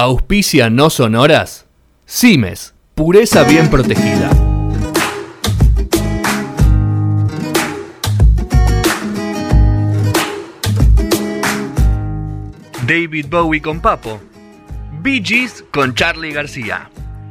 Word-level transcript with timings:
Auspicia 0.00 0.70
no 0.70 0.90
sonoras. 0.90 1.66
Cimes, 2.06 2.72
pureza 2.94 3.42
bien 3.42 3.68
protegida. 3.68 4.30
David 12.86 13.26
Bowie 13.28 13.60
con 13.60 13.80
Papo. 13.80 14.20
Bee 15.02 15.20
Gees 15.20 15.64
con 15.72 15.96
Charlie 15.96 16.30
García. 16.30 16.88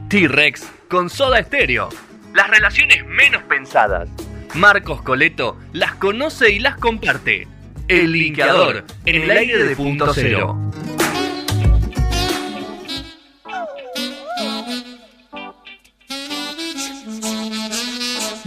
T-Rex 0.10 0.68
con 0.90 1.10
Soda 1.10 1.42
Stereo. 1.42 1.88
Las 2.34 2.50
relaciones 2.50 3.06
menos 3.06 3.44
pensadas. 3.44 4.10
Marcos 4.56 5.02
Coleto 5.04 5.56
las 5.72 5.96
conoce 5.96 6.52
y 6.52 6.60
las 6.60 6.76
comparte. 6.76 7.48
El 7.88 8.12
linkeador 8.12 8.84
en 9.06 9.22
el 9.22 9.32
aire 9.32 9.64
de 9.64 9.74
punto 9.74 10.14
cero. 10.14 10.60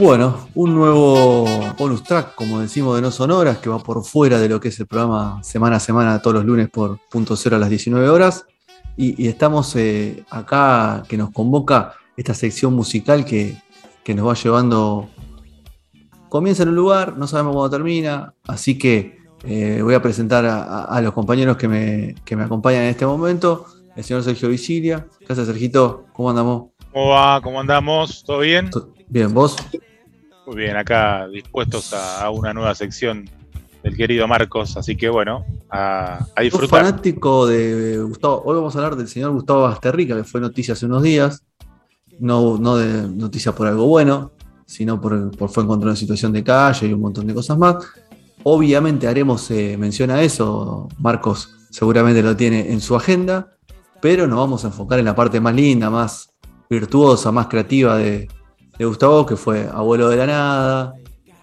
Bueno, 0.00 0.48
un 0.54 0.74
nuevo 0.74 1.45
bonus 1.77 2.02
track, 2.04 2.34
como 2.34 2.60
decimos, 2.60 2.96
de 2.96 3.02
No 3.02 3.10
Sonoras, 3.10 3.58
que 3.58 3.68
va 3.68 3.80
por 3.80 4.02
fuera 4.02 4.38
de 4.38 4.48
lo 4.48 4.58
que 4.58 4.68
es 4.68 4.80
el 4.80 4.86
programa 4.86 5.45
semana 5.45 5.77
a 5.77 5.80
semana, 5.80 6.22
todos 6.22 6.36
los 6.36 6.46
lunes 6.46 6.70
por 6.70 6.98
punto 7.10 7.36
cero 7.36 7.56
a 7.56 7.58
las 7.58 7.68
19 7.68 8.08
horas. 8.08 8.46
Y, 8.96 9.28
estamos 9.28 9.77
eh, 9.77 10.24
acá, 10.30 11.02
que 11.06 11.18
nos 11.18 11.32
convoca 11.32 11.96
esta 12.16 12.32
sección 12.32 12.72
musical 12.72 13.27
que, 13.27 13.58
nos 14.14 14.27
va 14.27 14.32
llevando. 14.32 15.10
Comienza 16.30 16.62
en 16.62 16.70
un 16.70 16.77
lugar, 16.77 17.19
no 17.19 17.27
sabemos 17.27 17.52
cuándo 17.52 17.69
termina, 17.77 18.32
así 18.46 18.78
que 18.78 19.19
eh, 19.44 19.80
voy 19.82 19.92
a 19.92 20.00
presentar 20.00 20.46
a, 20.46 20.98
los 21.02 21.12
compañeros 21.12 21.58
que 21.58 21.69
me, 21.69 22.14
que 22.24 22.36
me, 22.36 22.44
acompañan 22.44 22.84
en 22.84 22.88
este 22.88 23.05
momento. 23.05 23.66
El 23.94 24.02
señor 24.02 24.22
Sergio 24.22 24.48
Visilia. 24.48 25.06
¿Qué 25.19 25.30
haces, 25.30 25.46
Sergito? 25.46 26.06
¿Cómo 26.14 26.30
andamos? 26.30 26.70
¿Cómo 26.91 27.08
va? 27.10 27.38
¿Cómo 27.42 27.60
andamos? 27.60 28.25
¿Todo 28.25 28.38
bien? 28.38 28.70
Bien, 29.08 29.34
¿vos? 29.34 29.56
Muy 30.51 30.62
bien, 30.62 30.77
acá 30.77 31.29
dispuestos 31.29 31.95
a, 31.95 32.29
una 32.29 32.53
nueva 32.53 32.75
sección 32.75 33.31
del 33.84 33.97
querido 33.97 34.27
Marcos, 34.27 34.77
así 34.77 34.97
que 34.97 35.09
bueno, 35.09 35.45
a, 35.70 36.27
a 36.34 36.43
disfrutar. 36.43 36.87
fanático 36.87 37.47
de 37.47 37.98
Gustavo, 37.98 38.43
hoy 38.45 38.56
vamos 38.56 38.75
a 38.75 38.78
hablar 38.81 38.97
del 38.97 39.06
señor 39.06 39.31
Gustavo 39.31 39.62
Basterrica, 39.62 40.17
que 40.17 40.25
fue 40.25 40.41
noticia 40.41 40.75
hace 40.75 40.87
unos 40.87 41.05
días, 41.05 41.45
no, 42.19 42.59
no 42.59 42.77
de 42.77 43.09
noticia 43.09 43.53
por 43.53 43.69
algo 43.69 43.87
bueno, 43.87 44.33
sino 44.67 45.01
por, 45.01 45.31
por 45.37 45.51
fue 45.51 45.62
encontrado 45.62 45.93
en 45.93 45.97
situación 45.97 46.33
de 46.33 46.43
calle 46.43 46.89
y 46.89 46.93
un 46.95 47.01
montón 47.01 47.28
de 47.28 47.34
cosas 47.34 47.56
más. 47.56 47.77
Obviamente 48.43 49.06
haremos 49.06 49.48
eh, 49.53 49.77
mención 49.78 50.11
a 50.11 50.21
eso, 50.21 50.89
Marcos 50.98 51.55
seguramente 51.71 52.25
lo 52.25 52.37
tiene 52.37 52.73
en 52.73 52.81
su 52.81 52.97
agenda, 52.97 53.55
pero 54.01 54.27
nos 54.27 54.39
vamos 54.41 54.65
a 54.65 54.67
enfocar 54.67 54.98
en 54.98 55.05
la 55.05 55.15
parte 55.15 55.39
más 55.39 55.55
linda, 55.55 55.91
más 55.91 56.34
virtuosa, 56.69 57.31
más 57.31 57.47
creativa 57.47 57.97
de, 57.97 58.27
de 58.81 58.86
Gustavo, 58.86 59.27
que 59.27 59.36
fue 59.36 59.69
abuelo 59.70 60.09
de 60.09 60.17
la 60.17 60.27
nada, 60.27 60.95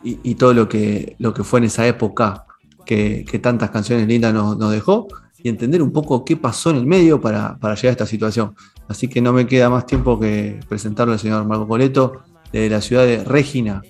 y, 0.02 0.34
todo 0.36 0.56
lo 0.56 0.68
que, 0.68 1.16
lo 1.20 1.36
que 1.36 1.44
fue 1.44 1.60
en 1.60 1.66
esa 1.66 1.86
época 1.86 2.46
que, 2.84 3.40
tantas 3.44 3.70
canciones 3.70 4.08
lindas 4.08 4.34
nos, 4.34 4.72
dejó, 4.72 5.08
y 5.38 5.48
entender 5.48 5.84
un 5.84 5.92
poco 5.92 6.26
qué 6.26 6.36
pasó 6.36 6.72
en 6.72 6.78
el 6.78 6.88
medio 6.88 7.22
para, 7.22 7.60
llegar 7.62 7.86
a 7.86 7.92
esta 7.92 8.06
situación. 8.08 8.56
Así 8.88 9.08
que 9.08 9.22
no 9.22 9.34
me 9.34 9.46
queda 9.46 9.70
más 9.70 9.86
tiempo 9.86 10.20
que 10.20 10.60
presentarle 10.68 11.14
al 11.14 11.20
señor 11.20 11.46
Marco 11.46 11.68
Coleto, 11.68 12.24
de 12.52 12.72
la 12.72 12.82
ciudad 12.82 13.06
de 13.06 13.24
Regina. 13.24 13.84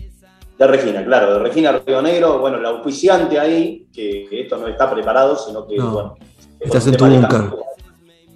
De 0.59 0.67
Regina, 0.67 1.05
claro, 1.05 1.35
de 1.35 1.39
Regina 1.39 1.71
Río 1.71 2.01
Negro, 2.01 2.39
bueno, 2.39 2.59
la 2.59 2.69
auspiciante 2.69 3.39
ahí, 3.39 3.87
que, 3.93 4.27
esto 4.41 4.57
no 4.57 4.67
está 4.67 4.91
preparado, 4.93 5.37
sino 5.37 5.65
que, 5.65 5.79
bueno, 5.79 6.17
estás 6.59 6.85
en 6.87 6.97
tu 6.97 7.05
búnker. 7.05 7.49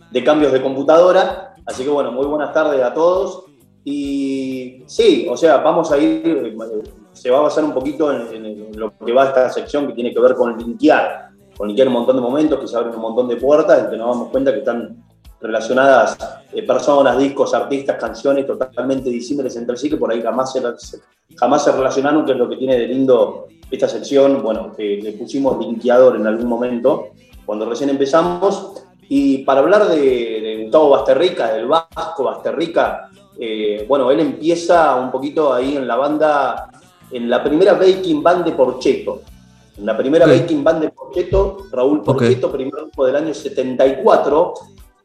De 0.10 0.24
cambios 0.24 0.54
de 0.54 0.62
computadora, 0.62 1.56
así 1.66 1.84
que 1.84 1.90
bueno, 1.90 2.14
muy 2.14 2.28
buenas 2.28 2.54
tardes 2.54 2.82
a 2.82 2.94
todos. 2.94 3.51
Y 3.84 4.84
sí, 4.86 5.28
o 5.30 5.36
sea, 5.36 5.58
vamos 5.58 5.92
a 5.92 5.98
ir, 5.98 6.56
se 7.14 7.32
va 7.32 7.40
a 7.40 7.42
basar 7.42 7.64
un 7.64 7.74
poquito 7.74 8.12
en, 8.12 8.78
lo 8.78 8.94
que 8.98 9.12
va 9.12 9.24
a 9.24 9.28
esta 9.28 9.50
sección 9.50 9.88
que 9.88 9.94
tiene 9.94 10.14
que 10.14 10.20
ver 10.20 10.36
con 10.36 10.56
linkear, 10.58 11.30
con 11.58 11.68
linkear 11.68 11.88
un 11.88 11.96
montón 11.96 12.18
de 12.18 12.22
momentos, 12.22 12.60
que 12.60 12.68
se 12.68 12.78
abren 12.78 12.94
un 12.94 13.02
montón 13.02 13.28
de 13.28 13.38
puertas 13.38 13.86
y 13.86 13.92
que 13.92 13.98
nos 13.98 14.16
damos 14.16 14.30
cuenta 14.30 14.54
que 14.54 14.60
están 14.60 15.04
relacionadas 15.40 16.18
eh, 16.54 16.62
personas, 16.62 17.18
discos, 17.18 17.54
artistas, 17.56 17.98
canciones 17.98 18.46
totalmente 18.46 19.10
disímiles 19.10 19.56
entre 19.56 19.76
sí, 19.76 19.90
que 19.90 19.98
por 19.98 20.12
ahí 20.12 20.22
jamás 20.22 20.54
se, 20.54 20.62
jamás 21.36 21.64
se 21.64 21.72
relacionaron, 21.72 22.24
que 22.24 22.34
es 22.34 22.38
lo 22.38 22.48
que 22.48 22.58
tiene 22.58 22.78
de 22.78 22.88
lindo 22.88 23.48
esta 23.72 23.88
sección, 23.88 24.44
bueno, 24.44 24.74
que 24.76 25.00
le 25.02 25.14
pusimos 25.14 25.58
linkeador 25.58 26.18
en 26.18 26.28
algún 26.28 26.48
momento, 26.48 27.08
cuando 27.46 27.68
recién 27.68 27.90
empezamos. 27.90 28.74
Y 29.10 29.40
para 29.40 29.62
hablar 29.62 29.88
de, 29.88 29.98
de 29.98 30.60
Gustavo 30.64 30.90
Basterrica, 30.92 31.54
del 31.54 31.68
Vasco 31.68 32.24
Basterrica, 32.24 33.10
eh, 33.44 33.86
bueno, 33.88 34.12
él 34.12 34.20
empieza 34.20 34.96
un 34.98 35.10
poquito 35.10 35.52
ahí 35.52 35.76
en 35.76 35.88
la 35.88 35.96
banda, 35.96 36.70
en 37.10 37.28
la 37.28 37.44
primera 37.44 37.74
Baking 37.74 38.22
Band 38.22 38.46
de 38.46 38.52
Porcheto. 38.52 39.24
En 39.80 39.88
la 39.88 39.98
primera 39.98 40.28
Baking 40.28 40.64
Band 40.64 40.82
de 40.84 40.90
Porcheto, 40.90 41.66
Raúl 41.72 42.04
Porcheto, 42.04 42.52
primer 42.52 42.72
grupo 42.72 43.04
del 43.04 43.16
año 43.16 43.34
74, 43.34 44.54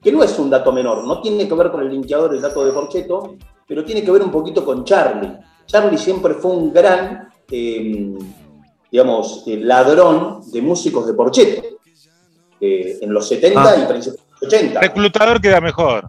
que 0.03 0.13
no 0.13 0.23
es 0.23 0.39
un 0.39 0.51
dato 0.51 0.71
menor, 0.71 1.05
no 1.05 1.23
tiene 1.23 1.49
que 1.49 1.55
ver 1.55 1.71
con 1.71 1.81
el 1.81 1.89
linkeador, 1.89 2.35
el 2.35 2.43
dato 2.43 2.63
de 2.63 2.73
Porcheto, 2.73 3.37
pero 3.67 3.83
tiene 3.87 4.05
que 4.05 4.11
ver 4.11 4.23
un 4.23 4.31
poquito 4.31 4.63
con 4.67 4.85
Charlie. 4.85 5.33
Charlie 5.65 5.97
siempre 5.97 6.35
fue 6.35 6.51
un 6.51 6.75
gran, 6.75 7.31
em, 7.51 8.19
digamos, 8.93 9.45
eh, 9.47 9.57
ladrón 9.57 10.43
de 10.53 10.61
músicos 10.61 11.07
de 11.07 11.15
Porcheto. 11.15 11.63
Eh, 12.61 12.99
en 13.01 13.15
los 13.15 13.29
70 13.29 13.63
ah. 13.63 13.77
y 13.83 13.87
principios 13.87 14.27
de 14.27 14.47
los 14.47 14.55
80. 14.55 14.81
Reclutador 14.81 15.41
queda 15.41 15.63
mejor. 15.63 16.07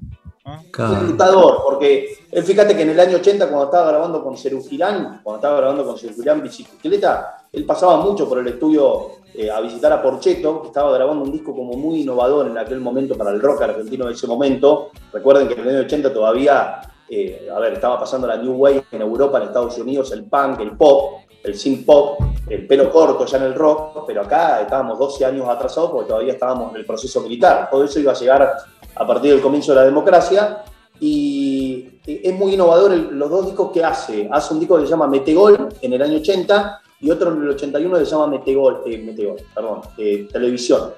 Reclutador, 0.71 1.61
porque 1.63 2.19
él 2.31 2.43
fíjate 2.43 2.75
que 2.75 2.83
en 2.83 2.91
el 2.91 2.99
año 2.99 3.17
80, 3.17 3.47
cuando 3.47 3.65
estaba 3.65 3.89
grabando 3.89 4.23
con 4.23 4.37
Cerugirán, 4.37 5.19
cuando 5.23 5.37
estaba 5.37 5.57
grabando 5.57 5.85
con 5.85 5.97
Cerugirán 5.97 6.41
Bicicleta, 6.41 7.47
él 7.51 7.65
pasaba 7.65 7.97
mucho 7.97 8.29
por 8.29 8.39
el 8.39 8.47
estudio 8.47 9.11
eh, 9.33 9.51
a 9.51 9.59
visitar 9.59 9.91
a 9.91 10.01
Porcheto, 10.01 10.61
que 10.61 10.67
estaba 10.67 10.91
grabando 10.93 11.23
un 11.23 11.31
disco 11.31 11.53
como 11.53 11.73
muy 11.73 12.01
innovador 12.01 12.47
en 12.47 12.57
aquel 12.57 12.79
momento 12.79 13.17
para 13.17 13.31
el 13.31 13.41
rock 13.41 13.61
argentino 13.63 14.05
de 14.05 14.13
ese 14.13 14.25
momento. 14.25 14.91
Recuerden 15.11 15.47
que 15.47 15.55
en 15.55 15.59
el 15.61 15.69
año 15.69 15.79
80 15.85 16.13
todavía, 16.13 16.81
eh, 17.09 17.49
a 17.53 17.59
ver, 17.59 17.73
estaba 17.73 17.99
pasando 17.99 18.25
la 18.25 18.37
New 18.37 18.53
Wave 18.53 18.85
en 18.91 19.01
Europa, 19.01 19.39
en 19.39 19.47
Estados 19.47 19.77
Unidos, 19.77 20.11
el 20.13 20.23
punk, 20.25 20.61
el 20.61 20.77
pop, 20.77 21.21
el 21.43 21.57
synth 21.57 21.85
pop, 21.85 22.19
el 22.49 22.67
pelo 22.67 22.91
corto 22.91 23.25
ya 23.25 23.37
en 23.37 23.43
el 23.43 23.53
rock, 23.53 24.05
pero 24.05 24.21
acá 24.21 24.61
estábamos 24.61 24.99
12 24.99 25.25
años 25.25 25.47
atrasados 25.47 25.91
porque 25.91 26.09
todavía 26.09 26.33
estábamos 26.33 26.71
en 26.71 26.77
el 26.77 26.85
proceso 26.85 27.21
militar. 27.21 27.69
Todo 27.69 27.83
eso 27.83 27.99
iba 27.99 28.11
a 28.11 28.15
llegar 28.15 28.57
a 28.95 29.07
partir 29.07 29.31
del 29.31 29.41
comienzo 29.41 29.71
de 29.71 29.79
la 29.79 29.85
democracia. 29.85 30.63
Y 30.99 31.99
es 32.05 32.33
muy 32.33 32.53
innovador 32.53 32.91
los 32.95 33.29
dos 33.29 33.45
discos 33.45 33.71
que 33.71 33.83
hace. 33.83 34.27
Hace 34.31 34.53
un 34.53 34.59
disco 34.59 34.77
que 34.77 34.85
se 34.85 34.91
llama 34.91 35.07
Metegol 35.07 35.69
en 35.81 35.93
el 35.93 36.01
año 36.01 36.17
80 36.17 36.81
y 37.01 37.11
otro 37.11 37.31
en 37.31 37.43
el 37.43 37.49
81 37.49 37.99
que 37.99 38.05
se 38.05 38.11
llama 38.11 38.27
Metegol, 38.27 38.81
eh, 38.85 38.97
Metegol 38.97 39.35
perdón, 39.53 39.81
eh, 39.97 40.27
Televisión. 40.31 40.91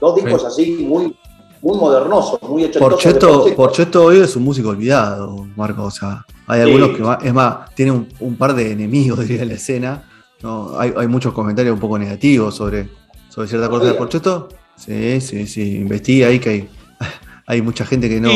Dos 0.00 0.14
discos 0.14 0.44
así 0.44 0.86
muy, 0.88 1.16
muy 1.60 1.76
modernosos, 1.76 2.40
muy 2.42 2.64
ochentosos. 2.64 3.50
Porcheto, 3.52 4.04
hoy 4.04 4.20
es 4.20 4.36
un 4.36 4.44
músico 4.44 4.68
olvidado, 4.68 5.44
Marco. 5.56 5.84
O 5.84 5.90
sea, 5.90 6.24
hay 6.48 6.62
algunos 6.62 6.90
que, 6.90 7.28
es 7.28 7.34
más, 7.34 7.74
tiene 7.74 7.92
un, 7.92 8.36
par 8.36 8.54
de 8.54 8.72
enemigos, 8.72 9.20
diría, 9.28 9.42
en 9.42 9.48
la 9.48 9.54
escena. 9.54 10.02
¿no? 10.42 10.78
Hay, 10.78 10.92
hay, 10.96 11.06
muchos 11.06 11.32
comentarios 11.32 11.74
un 11.74 11.80
poco 11.80 11.98
negativos 11.98 12.56
sobre, 12.56 12.88
sobre 13.28 13.48
cierta 13.48 13.68
cosa 13.68 13.86
de 13.86 13.94
Porcheto. 13.94 14.48
Sí, 14.76 15.20
sí, 15.20 15.46
sí. 15.46 15.76
Investiga 15.76 16.28
ahí 16.28 16.38
que 16.38 16.50
hay 16.50 16.68
hay 17.46 17.62
mucha 17.62 17.84
gente 17.84 18.08
que 18.08 18.20
no. 18.20 18.30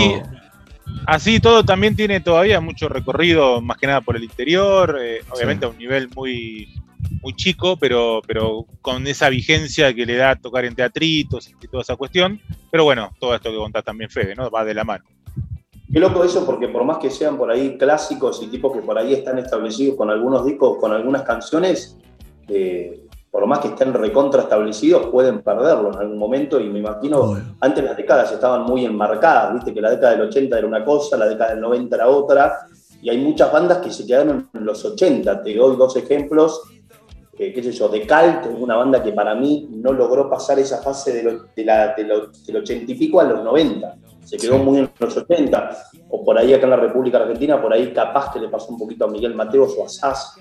así 1.06 1.40
todo 1.40 1.64
también 1.64 1.96
tiene 1.96 2.20
todavía 2.20 2.60
mucho 2.60 2.88
recorrido, 2.88 3.60
más 3.60 3.76
que 3.78 3.86
nada 3.86 4.00
por 4.00 4.16
el 4.16 4.24
interior, 4.24 4.98
eh, 5.00 5.20
obviamente 5.30 5.64
a 5.64 5.68
un 5.68 5.78
nivel 5.78 6.08
muy, 6.14 6.74
muy 7.22 7.34
chico, 7.34 7.76
pero, 7.76 8.20
pero 8.26 8.66
con 8.80 9.06
esa 9.06 9.28
vigencia 9.28 9.94
que 9.94 10.06
le 10.06 10.16
da 10.16 10.36
tocar 10.36 10.64
en 10.64 10.74
teatritos 10.74 11.48
y 11.48 11.68
toda 11.68 11.82
esa 11.82 11.96
cuestión. 11.96 12.40
Pero 12.70 12.84
bueno, 12.84 13.10
todo 13.18 13.34
esto 13.34 13.50
que 13.50 13.56
contás 13.56 13.84
también, 13.84 14.10
Fede, 14.10 14.34
¿no? 14.34 14.50
Va 14.50 14.64
de 14.64 14.74
la 14.74 14.84
mano. 14.84 15.04
Qué 15.92 16.00
loco 16.00 16.24
eso, 16.24 16.46
porque 16.46 16.68
por 16.68 16.84
más 16.84 16.96
que 16.96 17.10
sean 17.10 17.36
por 17.36 17.50
ahí 17.50 17.76
clásicos 17.76 18.42
y 18.42 18.46
tipos 18.46 18.72
que 18.72 18.80
por 18.80 18.96
ahí 18.96 19.12
están 19.12 19.38
establecidos 19.38 19.94
con 19.94 20.08
algunos 20.08 20.46
discos, 20.46 20.78
con 20.78 20.90
algunas 20.90 21.20
canciones, 21.20 21.98
eh, 22.48 23.04
por 23.30 23.46
más 23.46 23.58
que 23.58 23.68
estén 23.68 23.92
recontra 23.92 24.42
establecidos, 24.42 25.08
pueden 25.08 25.42
perderlo 25.42 25.92
en 25.92 25.98
algún 25.98 26.16
momento. 26.16 26.58
Y 26.58 26.70
me 26.70 26.78
imagino, 26.78 27.36
antes 27.60 27.84
las 27.84 27.94
décadas 27.94 28.32
estaban 28.32 28.62
muy 28.62 28.86
enmarcadas, 28.86 29.52
viste 29.52 29.74
que 29.74 29.82
la 29.82 29.90
década 29.90 30.12
del 30.12 30.22
80 30.28 30.58
era 30.58 30.66
una 30.66 30.82
cosa, 30.82 31.18
la 31.18 31.26
década 31.26 31.50
del 31.50 31.60
90 31.60 31.94
era 31.94 32.08
otra. 32.08 32.66
Y 33.02 33.10
hay 33.10 33.18
muchas 33.18 33.52
bandas 33.52 33.78
que 33.78 33.90
se 33.90 34.06
quedaron 34.06 34.48
en 34.54 34.64
los 34.64 34.82
80. 34.82 35.42
Te 35.42 35.54
doy 35.54 35.76
dos 35.76 35.94
ejemplos. 35.96 36.62
Eh, 37.38 37.52
qué 37.52 37.62
sé 37.62 37.72
yo, 37.72 37.88
de 37.88 38.06
Cult, 38.06 38.46
una 38.58 38.76
banda 38.76 39.02
que 39.02 39.12
para 39.12 39.34
mí 39.34 39.68
no 39.70 39.92
logró 39.92 40.30
pasar 40.30 40.58
esa 40.58 40.80
fase 40.80 41.12
de 41.12 41.22
del 41.54 42.56
80 42.56 42.92
y 42.92 42.94
pico 42.94 43.20
a 43.20 43.24
los 43.24 43.44
90. 43.44 43.96
Se 44.24 44.36
quedó 44.36 44.58
muy 44.58 44.78
en 44.78 44.90
los 44.98 45.16
80. 45.16 45.76
O 46.10 46.24
por 46.24 46.38
ahí 46.38 46.52
acá 46.54 46.64
en 46.64 46.70
la 46.70 46.76
República 46.76 47.18
Argentina, 47.18 47.60
por 47.60 47.72
ahí 47.72 47.92
capaz 47.92 48.32
que 48.32 48.40
le 48.40 48.48
pasó 48.48 48.68
un 48.72 48.78
poquito 48.78 49.04
a 49.04 49.08
Miguel 49.08 49.34
Mateos 49.34 49.74
o 49.78 49.84
a 49.84 49.88
Sass, 49.88 50.36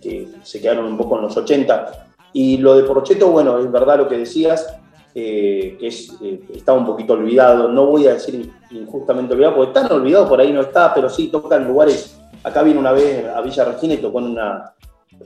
que 0.00 0.28
se 0.42 0.60
quedaron 0.60 0.86
un 0.86 0.96
poco 0.96 1.16
en 1.16 1.22
los 1.22 1.36
80 1.36 2.08
y 2.32 2.58
lo 2.58 2.76
de 2.76 2.84
Porcheto, 2.84 3.28
bueno, 3.30 3.58
es 3.58 3.70
verdad 3.70 3.98
lo 3.98 4.08
que 4.08 4.18
decías. 4.18 4.74
eh, 5.14 5.76
que 5.80 5.88
es, 5.88 6.14
eh, 6.22 6.40
está 6.54 6.74
un 6.74 6.86
poquito 6.86 7.14
olvidado, 7.14 7.66
no 7.68 7.86
voy 7.86 8.06
a 8.06 8.12
decir 8.12 8.52
injustamente 8.70 9.34
olvidado, 9.34 9.56
porque 9.56 9.72
tan 9.72 9.90
olvidado 9.90 10.28
por 10.28 10.40
ahí 10.40 10.52
no 10.52 10.60
está, 10.60 10.94
pero 10.94 11.08
sí 11.08 11.28
toca 11.28 11.56
en 11.56 11.66
lugares, 11.66 12.20
acá 12.44 12.62
vino 12.62 12.78
una 12.78 12.92
vez 12.92 13.26
a 13.26 13.40
Villa 13.40 13.64
Regina 13.64 13.94
y 13.94 13.96
tocó 13.96 14.20
en 14.20 14.26
una, 14.26 14.74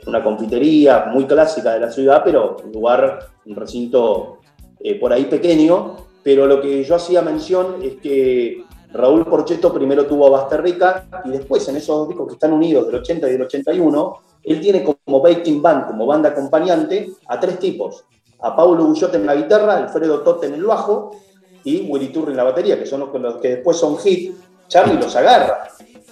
una 0.07 0.25
confitería 0.25 1.07
muy 1.13 1.27
clásica 1.27 1.75
de 1.75 1.81
la 1.81 1.91
ciudad, 1.91 2.23
pero 2.25 2.57
un 2.65 2.73
lugar, 2.73 3.19
un 3.45 3.57
recinto 3.57 4.39
eh, 4.81 4.99
por 4.99 5.13
ahí 5.13 5.25
pequeño, 5.25 5.97
pero 6.23 6.47
lo 6.47 6.61
que 6.61 6.85
yo 6.85 6.95
hacía 6.95 7.23
mención 7.23 7.77
es 7.83 7.97
que 7.97 8.65
Raúl 8.93 9.25
Porcheto 9.25 9.73
primero 9.73 10.07
tuvo 10.07 10.27
a 10.27 10.31
Basterrica 10.31 11.07
y 11.25 11.31
después 11.31 11.67
en 11.69 11.77
esos 11.77 11.97
dos 11.97 12.09
discos 12.09 12.27
que 12.29 12.35
están 12.35 12.53
unidos 12.53 12.87
del 12.87 12.97
80 12.97 13.29
y 13.29 13.33
del 13.33 13.43
81, 13.43 14.19
él 14.45 14.61
tiene 14.61 14.85
como 14.85 15.21
backing 15.21 15.63
band, 15.63 15.87
como 15.87 16.07
banda 16.07 16.31
acompañante, 16.31 17.11
a 17.29 17.41
tres 17.41 17.59
tipos. 17.59 18.05
A 18.41 18.55
Paulo 18.55 18.85
Gullote 18.85 19.17
en 19.17 19.27
la 19.27 19.35
guitarra, 19.35 19.77
Alfredo 19.77 20.21
Totte 20.21 20.47
en 20.47 20.55
el 20.55 20.65
bajo 20.65 21.17
y 21.65 21.89
Willy 21.89 22.09
Turri 22.09 22.33
en 22.33 22.37
la 22.37 22.45
batería, 22.45 22.79
que 22.79 22.87
son 22.87 23.01
los, 23.01 23.37
que 23.37 23.49
después 23.49 23.77
son 23.77 23.97
hit. 23.99 24.35
Charlie 24.69 24.99
los 24.99 25.15
agarra, 25.15 25.69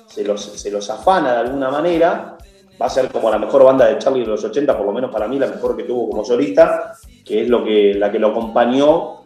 se 0.07 0.25
los, 0.25 0.41
se 0.41 0.71
los 0.71 0.89
afana 0.91 1.33
de 1.33 1.39
alguna 1.39 1.71
manera. 1.71 2.39
Va 2.81 2.87
a 2.87 2.91
ser 2.91 3.11
como 3.11 3.31
la 3.31 3.39
mejor 3.39 3.65
banda 3.65 3.87
de 3.87 3.99
Charlie 3.99 4.21
de 4.21 4.29
los 4.29 4.45
80, 4.45 4.77
por 4.77 4.87
lo 4.87 4.93
menos 4.93 5.11
para 5.11 5.29
mí 5.29 5.39
la 5.39 5.49
mejor 5.49 5.77
que 5.77 5.83
tuvo 5.83 6.09
como 6.09 6.25
solista, 6.25 6.95
que 7.25 7.43
es 7.43 7.49
lo 7.49 7.63
que, 7.65 7.95
la 7.95 8.11
que 8.11 8.19
lo 8.19 8.29
acompañó 8.29 9.20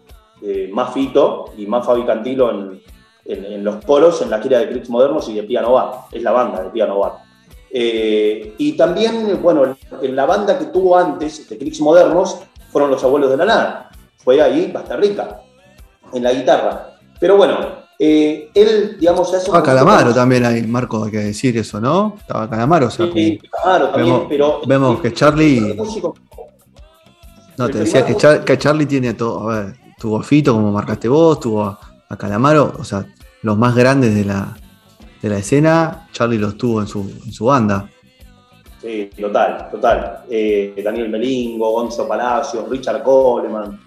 eh, 0.44 0.70
más 0.72 0.92
Fito 0.92 1.46
y 1.56 1.66
más 1.66 1.86
Fabi 1.86 2.04
Cantilo 2.04 2.50
en, 2.50 2.80
en, 3.24 3.64
los 3.64 3.84
polos, 3.84 4.20
en 4.22 4.30
la 4.30 4.40
gira 4.40 4.58
de 4.58 4.68
Cricks 4.68 4.90
Modernos 4.90 5.28
y 5.28 5.34
de 5.34 5.42
Piano 5.44 5.72
Bar. 5.72 5.92
Es 6.12 6.22
la 6.22 6.32
banda 6.32 6.62
de 6.62 6.70
Piano 6.70 6.98
Bar. 6.98 7.12
Eh, 7.70 8.54
y 8.58 8.76
también, 8.76 9.40
bueno, 9.42 9.76
en 10.00 10.16
la 10.16 10.26
banda 10.26 10.58
que 10.58 10.66
tuvo 10.66 10.96
antes, 10.96 11.48
de 11.48 11.72
Modernos, 11.80 12.38
fueron 12.70 12.90
los 12.90 13.02
abuelos 13.02 13.30
de 13.30 13.36
la 13.36 13.44
nada. 13.44 13.90
Fue 14.18 14.40
ahí, 14.40 14.70
Basta 14.72 14.96
Rica, 14.96 15.40
en 16.12 16.22
la 16.22 16.32
guitarra. 16.32 16.98
Pero 17.18 17.36
bueno, 17.36 17.58
eh, 17.98 18.50
él, 18.54 18.96
digamos, 18.98 19.28
hace 19.28 19.46
Estaba 19.46 19.62
Calamaro 19.62 20.12
también 20.12 20.44
ahí, 20.44 20.62
Marco, 20.62 21.04
hay 21.04 21.10
que 21.10 21.18
decir 21.18 21.56
eso, 21.56 21.80
¿no? 21.80 22.16
Estaba 22.18 22.48
Calamaro, 22.50 22.86
o 22.88 22.90
sea, 22.90 23.06
sí, 23.12 23.40
Calamaro 23.50 23.88
también, 23.88 24.14
vemos, 24.14 24.26
pero. 24.28 24.60
Vemos 24.66 25.00
que 25.00 25.12
Charlie. 25.12 25.76
No, 27.56 27.68
te 27.68 27.78
decía 27.78 28.04
que, 28.04 28.16
que, 28.44 28.58
Charlie 28.58 28.86
tiene 28.86 29.14
todo. 29.14 29.48
A 29.48 29.60
ver, 29.60 29.76
tuvo 29.98 30.18
a 30.18 30.22
Fito, 30.22 30.52
como 30.54 30.72
marcaste 30.72 31.08
vos, 31.08 31.40
tuvo 31.40 31.64
a, 31.64 32.16
Calamaro, 32.16 32.72
o 32.78 32.84
sea, 32.84 33.04
los 33.42 33.58
más 33.58 33.74
grandes 33.74 34.14
de 34.14 34.24
la, 34.24 34.56
de 35.20 35.28
la 35.28 35.38
escena, 35.38 36.08
Charlie 36.12 36.38
los 36.38 36.56
tuvo 36.56 36.80
en 36.80 36.86
su, 36.86 37.00
en 37.00 37.32
su 37.32 37.46
banda. 37.46 37.90
Sí, 38.80 39.10
total, 39.20 39.68
total. 39.70 40.24
Eh, 40.30 40.80
Daniel 40.84 41.08
Melingo, 41.08 41.70
Gonzo 41.72 42.06
Palacios, 42.06 42.68
Richard 42.68 43.02
Coleman, 43.02 43.80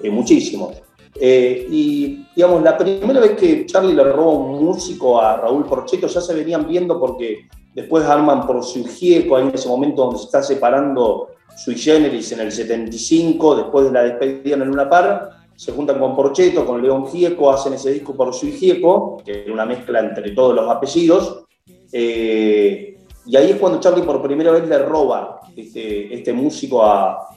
eh, 0.00 0.10
muchísimos. 0.10 0.76
Eh, 1.14 1.66
y 1.70 2.26
digamos, 2.34 2.62
la 2.62 2.76
primera 2.76 3.20
vez 3.20 3.32
que 3.32 3.66
Charlie 3.66 3.94
le 3.94 4.04
robó 4.04 4.32
un 4.32 4.64
músico 4.64 5.20
a 5.20 5.36
Raúl 5.38 5.64
Porcheto 5.64 6.06
ya 6.06 6.20
se 6.20 6.34
venían 6.34 6.66
viendo 6.66 6.98
porque 6.98 7.48
después 7.74 8.04
arman 8.04 8.46
por 8.46 8.62
su 8.64 8.84
gieco, 8.84 9.38
en 9.38 9.48
ese 9.54 9.68
momento 9.68 10.04
donde 10.04 10.18
se 10.18 10.24
está 10.26 10.42
separando 10.42 11.30
Sui 11.56 11.76
Generis 11.76 12.32
en 12.32 12.40
el 12.40 12.52
75, 12.52 13.56
después 13.56 13.86
de 13.86 13.92
la 13.92 14.02
despedida 14.04 14.56
en 14.56 14.64
Luna 14.64 14.88
Par, 14.88 15.30
se 15.56 15.72
juntan 15.72 15.98
con 15.98 16.16
Porcheto, 16.16 16.66
con 16.66 16.82
León 16.82 17.06
Gieco, 17.06 17.50
hacen 17.50 17.74
ese 17.74 17.92
disco 17.92 18.14
por 18.14 18.34
Sui 18.34 18.52
Gieco, 18.52 19.18
que 19.24 19.42
es 19.42 19.48
una 19.48 19.64
mezcla 19.64 20.00
entre 20.00 20.32
todos 20.32 20.54
los 20.54 20.68
apellidos. 20.68 21.44
Eh, 21.92 22.98
y 23.26 23.36
ahí 23.36 23.50
es 23.50 23.56
cuando 23.56 23.78
Charlie 23.80 24.02
por 24.02 24.22
primera 24.22 24.50
vez 24.50 24.66
le 24.66 24.78
roba 24.78 25.40
este, 25.56 26.12
este 26.12 26.32
músico 26.32 26.82
a, 26.82 27.28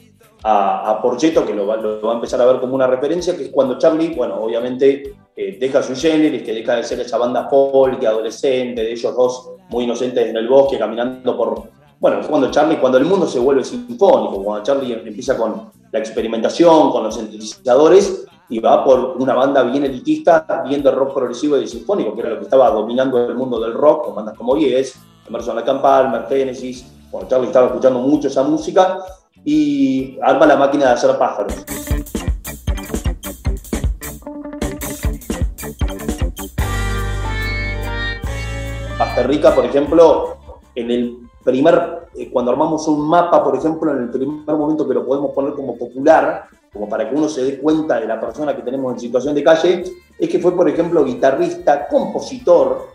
a, 0.42 1.00
Porcheto, 1.02 1.44
que 1.44 1.54
lo 1.54 1.66
va, 1.66 1.74
a 1.74 2.14
empezar 2.14 2.40
a 2.40 2.46
ver 2.46 2.60
como 2.60 2.74
una 2.74 2.86
referencia, 2.86 3.36
que 3.36 3.44
es 3.44 3.50
cuando 3.50 3.78
Charlie, 3.78 4.14
bueno, 4.14 4.40
obviamente 4.40 5.14
eh, 5.34 5.56
deja 5.58 5.82
su 5.82 5.94
generis, 5.94 6.42
que 6.42 6.52
deja 6.52 6.76
de 6.76 6.84
ser 6.84 7.00
esa 7.00 7.18
banda 7.18 7.48
folk, 7.48 8.02
adolescente, 8.04 8.82
de 8.82 8.92
ellos 8.92 9.14
dos 9.16 9.50
muy 9.70 9.84
inocentes 9.84 10.28
en 10.28 10.36
el 10.36 10.48
bosque, 10.48 10.78
caminando 10.78 11.36
por... 11.36 11.62
Bueno, 11.98 12.20
es 12.20 12.26
cuando 12.26 12.50
Charlie, 12.50 12.76
cuando 12.76 12.98
el 12.98 13.04
mundo 13.04 13.26
se 13.26 13.38
vuelve 13.38 13.64
sinfónico, 13.64 14.42
cuando 14.44 14.62
Charlie 14.62 14.92
empieza 14.92 15.36
con 15.36 15.70
la 15.96 16.00
experimentación, 16.00 16.90
con 16.90 17.04
los 17.04 17.14
sintetizadores, 17.14 18.26
y 18.50 18.60
va 18.60 18.84
por 18.84 19.16
una 19.18 19.34
banda 19.34 19.62
bien 19.62 19.84
elitista, 19.84 20.62
bien 20.68 20.82
de 20.82 20.90
rock 20.90 21.14
progresivo 21.14 21.56
y 21.56 21.66
sinfónico, 21.66 22.14
que 22.14 22.20
era 22.20 22.30
lo 22.30 22.38
que 22.38 22.44
estaba 22.44 22.70
dominando 22.70 23.18
el 23.26 23.34
mundo 23.34 23.58
del 23.58 23.72
rock, 23.72 24.04
con 24.04 24.14
bandas 24.14 24.36
como 24.36 24.56
Yes, 24.56 24.98
Emerson 25.26 25.56
Lake 25.56 25.72
Palmer, 25.80 26.26
Genesis, 26.28 26.86
cuando 27.10 27.30
Charlie 27.30 27.46
estaba 27.46 27.68
escuchando 27.68 27.98
mucho 28.00 28.28
esa 28.28 28.42
música, 28.42 28.98
y 29.42 30.18
arma 30.22 30.44
la 30.44 30.56
máquina 30.56 30.86
de 30.86 30.92
hacer 30.92 31.16
pájaros. 31.16 31.54
Rica, 39.26 39.54
por 39.54 39.64
ejemplo, 39.64 40.36
en 40.74 40.90
el 40.90 41.25
primer, 41.46 42.08
eh, 42.16 42.28
cuando 42.30 42.50
armamos 42.50 42.86
un 42.88 43.08
mapa, 43.08 43.42
por 43.42 43.56
ejemplo, 43.56 43.92
en 43.92 44.02
el 44.02 44.10
primer 44.10 44.44
momento 44.44 44.86
que 44.86 44.92
lo 44.92 45.06
podemos 45.06 45.32
poner 45.32 45.54
como 45.54 45.78
popular, 45.78 46.46
como 46.72 46.88
para 46.88 47.08
que 47.08 47.14
uno 47.14 47.28
se 47.28 47.44
dé 47.44 47.58
cuenta 47.58 48.00
de 48.00 48.06
la 48.06 48.20
persona 48.20 48.54
que 48.54 48.62
tenemos 48.62 48.92
en 48.92 48.98
situación 48.98 49.34
de 49.34 49.44
calle, 49.44 49.84
es 50.18 50.28
que 50.28 50.38
fue, 50.40 50.54
por 50.54 50.68
ejemplo, 50.68 51.04
guitarrista, 51.04 51.86
compositor, 51.86 52.88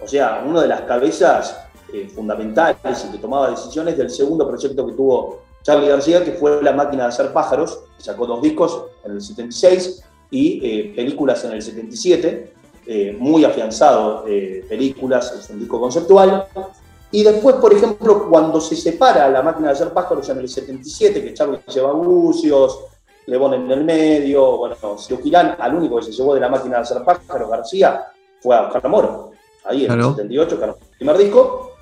o 0.00 0.06
sea, 0.06 0.44
una 0.46 0.62
de 0.62 0.68
las 0.68 0.82
cabezas 0.82 1.58
eh, 1.92 2.08
fundamentales 2.08 3.06
y 3.08 3.12
que 3.12 3.18
tomaba 3.18 3.50
decisiones 3.50 3.98
del 3.98 4.08
segundo 4.08 4.46
proyecto 4.46 4.86
que 4.86 4.92
tuvo 4.92 5.40
Charlie 5.62 5.88
García, 5.88 6.24
que 6.24 6.32
fue 6.32 6.62
La 6.62 6.72
máquina 6.72 7.02
de 7.02 7.08
hacer 7.08 7.32
pájaros, 7.32 7.80
sacó 7.98 8.26
dos 8.26 8.40
discos 8.40 8.84
en 9.04 9.12
el 9.12 9.20
76 9.20 10.04
y 10.30 10.60
eh, 10.62 10.92
películas 10.94 11.44
en 11.44 11.52
el 11.52 11.62
77, 11.62 12.52
muy 13.18 13.44
afianzado, 13.44 14.24
películas, 14.68 15.34
es 15.36 15.50
un 15.50 15.58
disco 15.58 15.80
conceptual, 15.80 16.46
y 17.12 17.22
después, 17.22 17.56
por 17.56 17.72
ejemplo, 17.72 18.28
cuando 18.28 18.60
se 18.60 18.74
separa 18.74 19.28
la 19.28 19.42
máquina 19.42 19.68
de 19.68 19.74
hacer 19.74 19.92
pájaros 19.92 20.28
en 20.28 20.38
el 20.38 20.48
77, 20.48 21.22
que 21.22 21.34
Charlie 21.34 21.60
lleva 21.72 21.92
Bucios, 21.92 22.80
Le 23.26 23.36
en 23.36 23.70
el 23.70 23.84
medio, 23.84 24.58
bueno, 24.58 24.76
Girán, 25.22 25.56
al 25.58 25.74
único 25.74 25.96
que 25.96 26.04
se 26.04 26.12
llevó 26.12 26.34
de 26.34 26.40
la 26.40 26.48
máquina 26.48 26.76
de 26.76 26.82
hacer 26.82 27.02
pájaros, 27.04 27.48
García, 27.48 28.06
fue 28.40 28.56
a 28.56 28.62
Oscar 28.62 28.88
Moro. 28.88 29.30
Ahí 29.64 29.84
en 29.84 29.92
el 29.92 30.02
78, 30.02 30.58
que 30.58 30.64
el 30.64 30.74
primer 30.98 31.18
disco. 31.18 31.72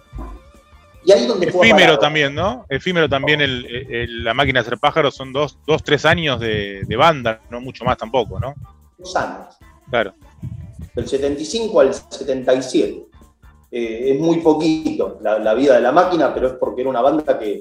Y 1.04 1.12
ahí 1.12 1.26
donde 1.26 1.46
Efímero 1.48 1.98
también, 1.98 2.34
¿no? 2.34 2.64
Efímero 2.68 3.08
también 3.08 3.42
el, 3.42 4.24
la 4.24 4.32
máquina 4.32 4.60
de 4.60 4.66
hacer 4.66 4.78
pájaros 4.78 5.14
son 5.14 5.34
dos, 5.34 5.58
dos 5.66 5.82
tres 5.82 6.06
años 6.06 6.40
de, 6.40 6.82
de, 6.86 6.96
banda, 6.96 7.42
no 7.50 7.60
mucho 7.60 7.84
más 7.84 7.98
tampoco, 7.98 8.40
¿no? 8.40 8.54
Dos 8.96 9.14
años. 9.16 9.56
Claro. 9.90 10.14
Del 10.94 11.06
75 11.06 11.80
al 11.80 11.92
77. 11.92 13.13
Eh, 13.76 14.12
es 14.12 14.20
muy 14.20 14.36
poquito 14.36 15.18
la, 15.20 15.52
vida 15.52 15.74
de 15.74 15.80
la 15.80 15.90
máquina, 15.90 16.32
pero 16.32 16.46
es 16.46 16.52
porque 16.52 16.82
era 16.82 16.90
una 16.90 17.00
banda 17.00 17.36
que, 17.36 17.60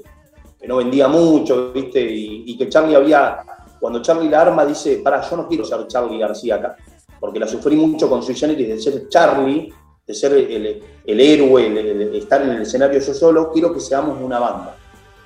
no 0.64 0.76
vendía 0.76 1.08
mucho, 1.08 1.72
¿viste? 1.72 2.00
Y, 2.00 2.56
que 2.56 2.68
Charlie 2.68 2.94
había, 2.94 3.40
cuando 3.80 4.00
Charlie 4.00 4.28
la 4.28 4.42
arma, 4.42 4.64
dice, 4.64 5.00
para, 5.02 5.28
yo 5.28 5.36
no 5.36 5.48
quiero 5.48 5.64
ser 5.64 5.84
Charlie 5.88 6.20
García 6.20 6.54
acá, 6.54 6.76
porque 7.18 7.40
la 7.40 7.48
sufrí 7.48 7.74
mucho 7.74 8.08
con 8.08 8.22
Sui 8.22 8.36
Generis 8.36 8.68
de 8.68 8.78
ser 8.78 9.08
Charlie, 9.08 9.74
de 10.06 10.14
ser 10.14 10.34
el, 10.34 11.20
héroe, 11.20 11.66
el, 11.66 12.14
estar 12.14 12.40
en 12.42 12.50
el 12.50 12.62
escenario 12.62 13.00
yo 13.00 13.12
solo, 13.12 13.50
quiero 13.50 13.74
que 13.74 13.80
seamos 13.80 14.16
una 14.22 14.38
banda, 14.38 14.76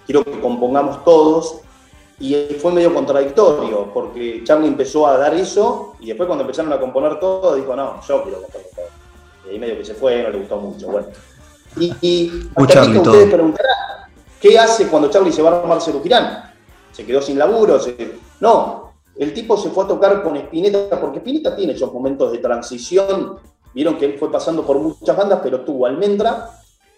quiero 0.06 0.24
que 0.24 0.40
compongamos 0.40 1.04
todos, 1.04 1.60
y 2.18 2.34
fue 2.58 2.72
medio 2.72 2.94
contradictorio, 2.94 3.92
porque 3.92 4.40
Charlie 4.42 4.68
empezó 4.68 5.06
a 5.06 5.18
dar 5.18 5.34
eso, 5.34 5.96
y 6.00 6.06
después 6.06 6.26
cuando 6.26 6.44
empezaron 6.44 6.72
a 6.72 6.80
componer 6.80 7.20
todo, 7.20 7.56
dijo, 7.56 7.76
no, 7.76 8.00
yo 8.08 8.22
quiero 8.22 8.40
componer 8.40 8.77
y 9.48 9.54
ahí 9.54 9.58
medio 9.58 9.78
que 9.78 9.84
se 9.84 9.94
fue, 9.94 10.22
no 10.22 10.30
le 10.30 10.38
gustó 10.38 10.56
mucho. 10.58 10.88
Bueno. 10.88 11.08
Y, 11.76 11.94
y 12.00 12.50
ustedes 12.56 13.32
preguntarán, 13.32 14.10
¿qué 14.40 14.58
hace 14.58 14.88
cuando 14.88 15.10
Charlie 15.10 15.32
se 15.32 15.42
va 15.42 15.50
a 15.50 15.60
armar 15.60 15.80
Girán? 15.80 16.52
¿Se 16.92 17.04
quedó 17.04 17.22
sin 17.22 17.38
laburo? 17.38 17.78
No, 18.40 18.92
el 19.16 19.32
tipo 19.32 19.56
se 19.56 19.70
fue 19.70 19.84
a 19.84 19.88
tocar 19.88 20.22
con 20.22 20.36
Spinetta, 20.36 21.00
porque 21.00 21.18
Spinetta 21.18 21.54
tiene 21.56 21.72
esos 21.72 21.92
momentos 21.92 22.32
de 22.32 22.38
transición. 22.38 23.38
Vieron 23.74 23.96
que 23.96 24.06
él 24.06 24.18
fue 24.18 24.30
pasando 24.30 24.64
por 24.64 24.78
muchas 24.78 25.16
bandas, 25.16 25.40
pero 25.42 25.60
tuvo 25.60 25.86
Almendra, 25.86 26.50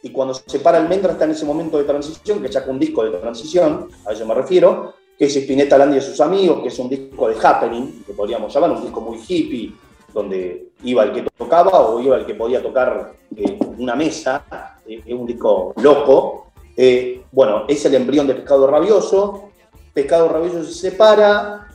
y 0.02 0.10
cuando 0.10 0.34
se 0.34 0.60
para 0.60 0.78
Almendra 0.78 1.12
está 1.12 1.24
en 1.24 1.32
ese 1.32 1.44
momento 1.44 1.76
de 1.76 1.84
transición, 1.84 2.40
que 2.40 2.50
saca 2.50 2.70
un 2.70 2.78
disco 2.78 3.04
de 3.04 3.10
transición, 3.18 3.88
a 4.06 4.12
eso 4.12 4.24
me 4.24 4.34
refiero, 4.34 4.94
que 5.18 5.26
es 5.26 5.36
Spinetta 5.36 5.76
Landy 5.76 5.98
y 5.98 6.00
sus 6.00 6.20
amigos, 6.20 6.62
que 6.62 6.68
es 6.68 6.78
un 6.78 6.88
disco 6.88 7.28
de 7.28 7.36
happening, 7.42 8.04
que 8.06 8.14
podríamos 8.14 8.52
llamar, 8.54 8.70
un 8.70 8.82
disco 8.82 9.00
muy 9.00 9.18
hippie, 9.18 9.74
donde 10.12 10.70
iba 10.82 11.04
el 11.04 11.12
que 11.12 11.22
tocaba 11.36 11.80
o 11.80 12.00
iba 12.00 12.16
el 12.16 12.26
que 12.26 12.34
podía 12.34 12.62
tocar 12.62 13.12
eh, 13.36 13.58
una 13.78 13.94
mesa, 13.94 14.44
eh, 14.86 15.02
es 15.04 15.14
un 15.14 15.26
disco 15.26 15.74
loco. 15.76 16.52
Eh, 16.76 17.22
bueno, 17.32 17.64
es 17.68 17.84
el 17.84 17.94
embrión 17.94 18.26
de 18.26 18.34
Pescado 18.34 18.66
Rabioso. 18.66 19.50
Pescado 19.92 20.28
Rabioso 20.28 20.64
se 20.64 20.72
separa. 20.72 21.68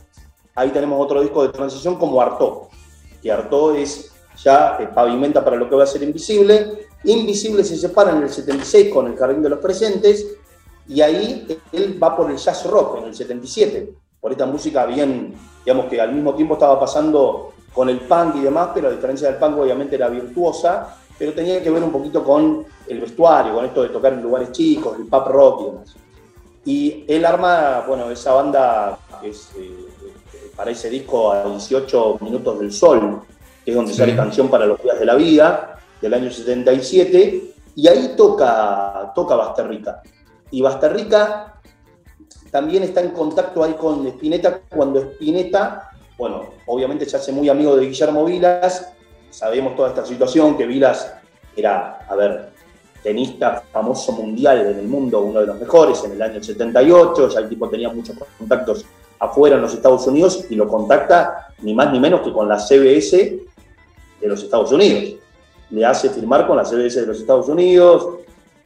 Ahí 0.54 0.70
tenemos 0.70 1.02
otro 1.02 1.20
disco 1.20 1.42
de 1.42 1.50
transición 1.50 1.96
como 1.96 2.20
Artó, 2.20 2.68
que 3.22 3.30
Artó 3.30 3.74
es 3.74 4.12
ya 4.42 4.78
pavimenta 4.94 5.44
para 5.44 5.56
lo 5.56 5.68
que 5.68 5.76
va 5.76 5.84
a 5.84 5.86
ser 5.86 6.02
Invisible. 6.02 6.86
Invisible 7.04 7.62
se 7.62 7.76
separa 7.76 8.10
en 8.12 8.22
el 8.22 8.30
76 8.30 8.92
con 8.92 9.06
El 9.06 9.16
Jardín 9.16 9.42
de 9.42 9.50
los 9.50 9.58
Presentes 9.60 10.26
y 10.88 11.00
ahí 11.00 11.46
él 11.72 12.02
va 12.02 12.16
por 12.16 12.30
el 12.30 12.36
jazz 12.36 12.64
rock 12.66 12.98
en 12.98 13.04
el 13.04 13.14
77 13.14 13.94
por 14.20 14.32
esta 14.32 14.46
música 14.46 14.86
bien, 14.86 15.34
digamos 15.64 15.86
que 15.86 16.00
al 16.00 16.12
mismo 16.12 16.34
tiempo 16.34 16.54
estaba 16.54 16.80
pasando 16.80 17.52
con 17.76 17.90
el 17.90 18.00
punk 18.00 18.36
y 18.36 18.40
demás, 18.40 18.70
pero 18.72 18.88
a 18.88 18.90
diferencia 18.90 19.28
del 19.28 19.36
punk 19.36 19.58
obviamente 19.58 19.96
era 19.96 20.08
virtuosa, 20.08 20.96
pero 21.18 21.34
tenía 21.34 21.62
que 21.62 21.68
ver 21.68 21.82
un 21.82 21.92
poquito 21.92 22.24
con 22.24 22.64
el 22.88 23.00
vestuario, 23.00 23.52
con 23.52 23.66
esto 23.66 23.82
de 23.82 23.90
tocar 23.90 24.14
en 24.14 24.22
lugares 24.22 24.50
chicos, 24.50 24.96
el 24.98 25.06
pop 25.06 25.26
rock 25.28 25.60
y 25.60 25.64
demás. 25.66 25.96
Y 26.64 27.04
él 27.06 27.22
arma, 27.26 27.84
bueno, 27.86 28.10
esa 28.10 28.32
banda 28.32 28.98
que 29.20 29.28
es 29.28 29.50
eh, 29.58 29.86
para 30.56 30.70
ese 30.70 30.88
disco 30.88 31.30
a 31.30 31.44
18 31.44 32.16
minutos 32.22 32.58
del 32.58 32.72
sol, 32.72 33.20
que 33.62 33.72
es 33.72 33.76
donde 33.76 33.92
sale 33.92 34.16
canción 34.16 34.48
para 34.48 34.64
los 34.64 34.82
días 34.82 34.98
de 34.98 35.04
la 35.04 35.14
vida, 35.14 35.78
del 36.00 36.14
año 36.14 36.30
77, 36.30 37.52
y 37.74 37.88
ahí 37.88 38.14
toca, 38.16 39.12
toca 39.14 39.36
Basterrica. 39.36 40.02
Y 40.50 40.62
Basterrica 40.62 41.60
también 42.50 42.84
está 42.84 43.02
en 43.02 43.10
contacto 43.10 43.62
ahí 43.62 43.74
con 43.74 44.06
Spinetta 44.06 44.60
cuando 44.74 44.98
Spinetta, 45.00 45.85
bueno, 46.18 46.46
obviamente 46.66 47.06
se 47.06 47.16
hace 47.16 47.32
muy 47.32 47.48
amigo 47.48 47.76
de 47.76 47.86
Guillermo 47.86 48.24
Vilas, 48.24 48.92
sabemos 49.30 49.76
toda 49.76 49.90
esta 49.90 50.04
situación, 50.04 50.56
que 50.56 50.66
Vilas 50.66 51.14
era, 51.54 52.06
a 52.08 52.14
ver, 52.14 52.50
tenista 53.02 53.62
famoso 53.70 54.12
mundial 54.12 54.66
en 54.66 54.78
el 54.78 54.88
mundo, 54.88 55.20
uno 55.20 55.40
de 55.40 55.46
los 55.46 55.60
mejores 55.60 56.02
en 56.04 56.12
el 56.12 56.22
año 56.22 56.42
78, 56.42 57.28
ya 57.28 57.40
el 57.40 57.48
tipo 57.48 57.68
tenía 57.68 57.88
muchos 57.90 58.16
contactos 58.38 58.84
afuera 59.18 59.56
en 59.56 59.62
los 59.62 59.74
Estados 59.74 60.06
Unidos 60.06 60.46
y 60.50 60.54
lo 60.54 60.66
contacta 60.68 61.48
ni 61.62 61.74
más 61.74 61.92
ni 61.92 62.00
menos 62.00 62.22
que 62.22 62.32
con 62.32 62.48
la 62.48 62.58
CBS 62.58 63.16
de 64.20 64.26
los 64.28 64.42
Estados 64.42 64.72
Unidos. 64.72 65.20
Le 65.70 65.84
hace 65.84 66.10
firmar 66.10 66.46
con 66.46 66.56
la 66.56 66.64
CBS 66.64 67.00
de 67.00 67.06
los 67.06 67.20
Estados 67.20 67.48
Unidos, 67.48 68.08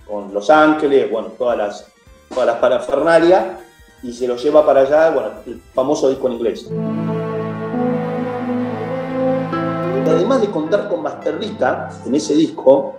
con 0.07 0.33
Los 0.35 0.51
Ángeles, 0.51 1.11
bueno, 1.11 1.29
todas 1.39 1.57
las, 1.57 1.87
todas 2.29 2.47
las 2.47 3.69
y 4.03 4.13
se 4.13 4.27
lo 4.27 4.37
lleva 4.37 4.65
para 4.65 4.81
allá, 4.81 5.11
bueno, 5.11 5.31
el 5.47 5.61
famoso 5.75 6.09
disco 6.09 6.29
en 6.29 6.33
inglés. 6.35 6.69
Además 10.07 10.41
de 10.41 10.51
contar 10.51 10.89
con 10.89 11.03
Masterrica 11.03 11.89
en 12.07 12.15
ese 12.15 12.35
disco, 12.35 12.95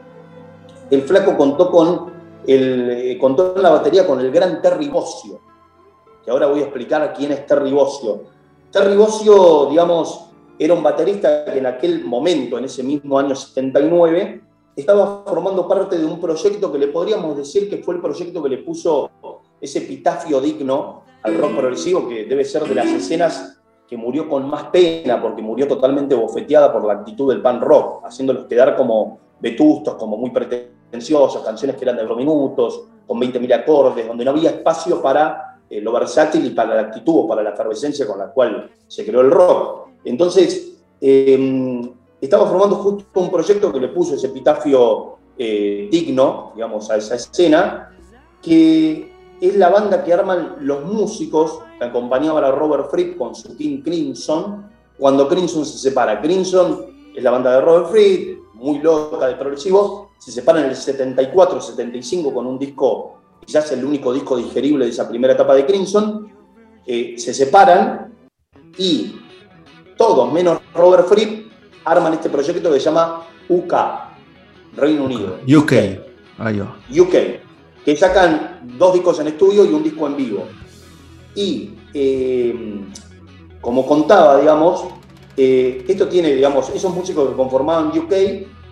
el 0.89 1.01
flaco 1.03 1.35
contó 1.35 1.71
con 1.71 2.11
el, 2.45 2.89
eh, 2.89 3.17
contó 3.19 3.55
la 3.57 3.69
batería 3.69 4.05
con 4.05 4.19
el 4.19 4.31
gran 4.31 4.61
Terry 4.61 4.87
Bossio, 4.87 5.39
que 6.23 6.31
ahora 6.31 6.47
voy 6.47 6.59
a 6.59 6.63
explicar 6.63 7.13
quién 7.13 7.31
es 7.31 7.45
Terry 7.45 7.71
Bossio. 7.71 8.23
Terry 8.71 8.95
Bossio, 8.95 9.67
digamos, 9.69 10.27
era 10.57 10.73
un 10.73 10.83
baterista 10.83 11.45
que 11.45 11.57
en 11.57 11.65
aquel 11.65 12.05
momento, 12.05 12.57
en 12.57 12.65
ese 12.65 12.83
mismo 12.83 13.17
año 13.17 13.35
79, 13.35 14.41
estaba 14.75 15.23
formando 15.25 15.67
parte 15.67 15.97
de 15.97 16.05
un 16.05 16.19
proyecto 16.19 16.71
que 16.71 16.77
le 16.77 16.87
podríamos 16.87 17.35
decir 17.35 17.69
que 17.69 17.77
fue 17.77 17.95
el 17.95 18.01
proyecto 18.01 18.41
que 18.41 18.49
le 18.49 18.57
puso 18.59 19.09
ese 19.59 19.79
epitafio 19.79 20.39
digno 20.39 21.03
al 21.23 21.37
rock 21.37 21.55
progresivo, 21.55 22.07
que 22.07 22.25
debe 22.25 22.45
ser 22.45 22.63
de 22.63 22.75
las 22.75 22.87
escenas 22.87 23.60
que 23.91 23.97
murió 23.97 24.29
con 24.29 24.49
más 24.49 24.67
pena, 24.67 25.21
porque 25.21 25.41
murió 25.41 25.67
totalmente 25.67 26.15
bofeteada 26.15 26.71
por 26.71 26.85
la 26.85 26.93
actitud 26.93 27.29
del 27.29 27.41
pan 27.41 27.59
rock, 27.59 28.05
haciéndolos 28.05 28.45
quedar 28.45 28.77
como 28.77 29.19
vetustos, 29.41 29.95
como 29.95 30.15
muy 30.15 30.29
pretenciosos, 30.29 31.43
canciones 31.43 31.75
que 31.75 31.83
eran 31.83 31.97
de 31.97 32.05
dos 32.05 32.15
minutos, 32.15 32.85
con 33.05 33.19
20.000 33.19 33.53
acordes, 33.53 34.07
donde 34.07 34.23
no 34.23 34.31
había 34.31 34.51
espacio 34.51 35.01
para 35.01 35.59
eh, 35.69 35.81
lo 35.81 35.91
versátil 35.91 36.45
y 36.45 36.51
para 36.51 36.73
la 36.73 36.83
actitud 36.83 37.25
o 37.25 37.27
para 37.27 37.43
la 37.43 37.49
efervescencia 37.49 38.07
con 38.07 38.17
la 38.17 38.27
cual 38.27 38.71
se 38.87 39.05
creó 39.05 39.19
el 39.19 39.29
rock. 39.29 39.89
Entonces, 40.05 40.81
em, 41.01 41.91
estaba 42.21 42.47
formando 42.47 42.77
justo 42.77 43.19
un 43.19 43.29
proyecto 43.29 43.73
que 43.73 43.79
le 43.81 43.89
puso 43.89 44.15
ese 44.15 44.27
epitafio 44.27 45.17
eh, 45.37 45.89
digno, 45.91 46.53
digamos, 46.55 46.89
a 46.89 46.95
esa 46.95 47.15
escena, 47.15 47.93
que 48.41 49.10
es 49.41 49.57
la 49.57 49.69
banda 49.69 50.03
que 50.03 50.13
arman 50.13 50.57
los 50.61 50.85
músicos 50.85 51.59
que 51.77 51.85
acompañaban 51.85 52.43
a 52.43 52.51
Robert 52.51 52.89
Fripp 52.91 53.17
con 53.17 53.33
su 53.35 53.57
King 53.57 53.81
Crimson, 53.81 54.69
cuando 54.97 55.27
Crimson 55.27 55.65
se 55.65 55.79
separa. 55.79 56.21
Crimson 56.21 56.85
es 57.15 57.23
la 57.23 57.31
banda 57.31 57.55
de 57.55 57.61
Robert 57.61 57.89
Fripp, 57.89 58.39
muy 58.53 58.79
loca 58.79 59.27
de 59.27 59.35
progresivo, 59.35 60.11
se 60.19 60.31
separa 60.31 60.59
en 60.59 60.67
el 60.67 60.75
74-75 60.75 62.31
con 62.31 62.45
un 62.45 62.59
disco 62.59 63.17
quizás 63.45 63.71
el 63.71 63.83
único 63.83 64.13
disco 64.13 64.37
digerible 64.37 64.85
de 64.85 64.91
esa 64.91 65.09
primera 65.09 65.33
etapa 65.33 65.55
de 65.55 65.65
Crimson, 65.65 66.31
eh, 66.85 67.15
se 67.17 67.33
separan 67.33 68.13
y 68.77 69.15
todos, 69.97 70.31
menos 70.31 70.59
Robert 70.73 71.07
Fripp, 71.07 71.51
arman 71.85 72.13
este 72.13 72.29
proyecto 72.29 72.71
que 72.71 72.79
se 72.79 72.85
llama 72.85 73.23
UK, 73.49 73.73
Reino 74.75 75.05
Unido. 75.05 75.39
UK, 75.47 75.73
UK, 76.95 77.15
que 77.85 77.95
sacan 77.95 78.61
dos 78.77 78.93
discos 78.93 79.19
en 79.19 79.27
estudio 79.27 79.65
y 79.65 79.69
un 79.69 79.83
disco 79.83 80.07
en 80.07 80.15
vivo. 80.15 80.45
Y 81.35 81.71
eh, 81.93 82.81
como 83.59 83.85
contaba, 83.85 84.39
digamos, 84.39 84.85
eh, 85.37 85.85
esto 85.87 86.07
tiene, 86.07 86.35
digamos, 86.35 86.69
esos 86.69 86.93
músicos 86.93 87.29
que 87.29 87.35
conformaban 87.35 87.97
UK 87.97 88.13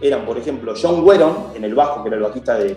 eran, 0.01 0.25
por 0.25 0.37
ejemplo, 0.37 0.73
John 0.79 1.03
Weron 1.03 1.47
en 1.55 1.63
el 1.63 1.75
bajo, 1.75 2.03
que 2.03 2.09
era 2.09 2.17
el 2.17 2.23
bajista 2.23 2.57
de, 2.57 2.75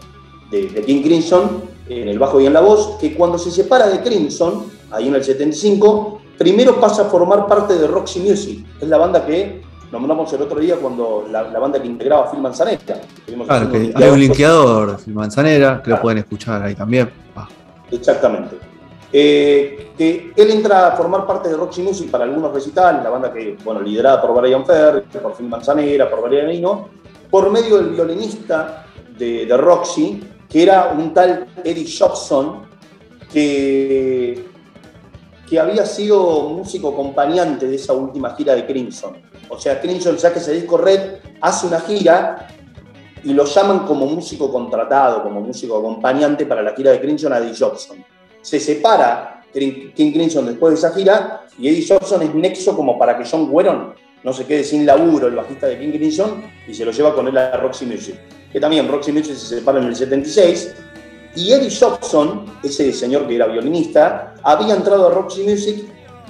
de, 0.50 0.82
King 0.84 1.02
Crimson, 1.02 1.62
en 1.88 2.08
el 2.08 2.18
bajo 2.18 2.40
y 2.40 2.46
en 2.46 2.52
la 2.52 2.60
voz, 2.60 2.98
que 3.00 3.14
cuando 3.14 3.38
se 3.38 3.50
separa 3.50 3.88
de 3.88 4.00
Crimson, 4.02 4.66
ahí 4.90 5.08
en 5.08 5.14
el 5.14 5.24
75, 5.24 6.20
primero 6.38 6.80
pasa 6.80 7.02
a 7.02 7.04
formar 7.06 7.46
parte 7.46 7.76
de 7.76 7.86
Roxy 7.86 8.20
Music, 8.20 8.66
es 8.80 8.88
la 8.88 8.98
banda 8.98 9.24
que 9.24 9.61
nombramos 9.92 10.32
el 10.32 10.42
otro 10.42 10.58
día 10.58 10.76
cuando 10.76 11.26
la, 11.30 11.42
banda 11.44 11.80
que 11.80 11.86
integraba 11.86 12.30
Phil 12.30 12.40
Manzanera. 12.40 12.80
Claro, 13.46 13.70
que 13.70 13.92
hay 13.94 14.10
un 14.10 14.18
linkeador 14.18 14.96
de 14.96 15.04
Phil 15.04 15.14
Manzanera, 15.14 15.82
que 15.82 15.90
lo 15.90 16.00
pueden 16.00 16.18
escuchar 16.18 16.62
ahí 16.62 16.74
también. 16.74 17.10
Exactamente. 17.90 18.56
Eh, 19.12 19.92
que 19.98 20.32
él 20.34 20.50
entra 20.50 20.88
a 20.88 20.96
formar 20.96 21.26
parte 21.26 21.50
de 21.50 21.56
Roxy 21.56 21.82
Music 21.82 22.10
para 22.10 22.24
algunos 22.24 22.50
recitales, 22.54 23.04
la 23.04 23.10
banda 23.10 23.30
que, 23.30 23.58
bueno, 23.62 23.82
liderada 23.82 24.22
por 24.22 24.40
Brian 24.40 24.64
Ferry, 24.64 25.02
por 25.22 25.36
Phil 25.36 25.48
Manzanera, 25.48 26.08
por 26.10 26.30
Nino, 26.30 26.88
por 27.30 27.50
medio 27.50 27.76
del 27.76 27.90
violinista 27.90 28.86
de, 29.18 29.44
de 29.44 29.56
Roxy, 29.58 30.22
que 30.48 30.62
era 30.62 30.94
un 30.98 31.12
tal 31.12 31.46
Eddie 31.62 31.86
Jobson, 31.86 32.62
que, 33.30 34.46
que 35.46 35.60
había 35.60 35.84
sido 35.84 36.48
músico 36.48 36.88
acompañante 36.88 37.66
de 37.66 37.76
esa 37.76 37.92
última 37.92 38.34
gira 38.34 38.54
de 38.54 38.64
Crimson. 38.64 39.31
O 39.52 39.60
sea, 39.60 39.80
Crimson 39.80 40.16
ya 40.16 40.32
que 40.32 40.38
ese 40.38 40.52
disco 40.52 40.76
Red 40.76 41.18
hace 41.40 41.66
una 41.66 41.80
gira 41.80 42.48
y 43.22 43.32
lo 43.32 43.44
llaman 43.44 43.86
como 43.86 44.06
músico 44.06 44.50
contratado, 44.50 45.22
como 45.22 45.40
músico 45.40 45.78
acompañante 45.78 46.46
para 46.46 46.62
la 46.62 46.74
gira 46.74 46.90
de 46.90 47.00
Crimson 47.00 47.32
a 47.32 47.38
Eddie 47.38 47.54
Jobson. 47.56 48.04
Se 48.40 48.58
separa 48.58 49.44
King 49.52 50.12
Crimson 50.12 50.46
después 50.46 50.72
de 50.72 50.78
esa 50.78 50.94
gira 50.94 51.46
y 51.58 51.68
Eddie 51.68 51.86
Jobson 51.86 52.22
es 52.22 52.34
nexo 52.34 52.74
como 52.74 52.98
para 52.98 53.16
que 53.16 53.24
John 53.30 53.48
Weron 53.50 53.94
no 54.24 54.32
se 54.32 54.46
quede 54.46 54.64
sin 54.64 54.86
laburo, 54.86 55.28
el 55.28 55.34
bajista 55.34 55.66
de 55.66 55.78
King 55.78 55.92
Crimson, 55.92 56.44
y 56.66 56.74
se 56.74 56.84
lo 56.84 56.92
lleva 56.92 57.14
con 57.14 57.28
él 57.28 57.36
a 57.36 57.56
Roxy 57.56 57.86
Music 57.86 58.16
que 58.52 58.60
también 58.60 58.86
Roxy 58.86 59.12
Music 59.12 59.34
se 59.34 59.56
separa 59.56 59.78
en 59.80 59.86
el 59.86 59.96
76, 59.96 60.74
y 61.34 61.52
Eddie 61.52 61.74
Jobson, 61.74 62.44
ese 62.62 62.92
señor 62.92 63.26
que 63.26 63.36
era 63.36 63.46
violinista, 63.46 64.34
había 64.42 64.74
entrado 64.74 65.08
a 65.08 65.10
Roxy 65.10 65.42
Music 65.44 65.84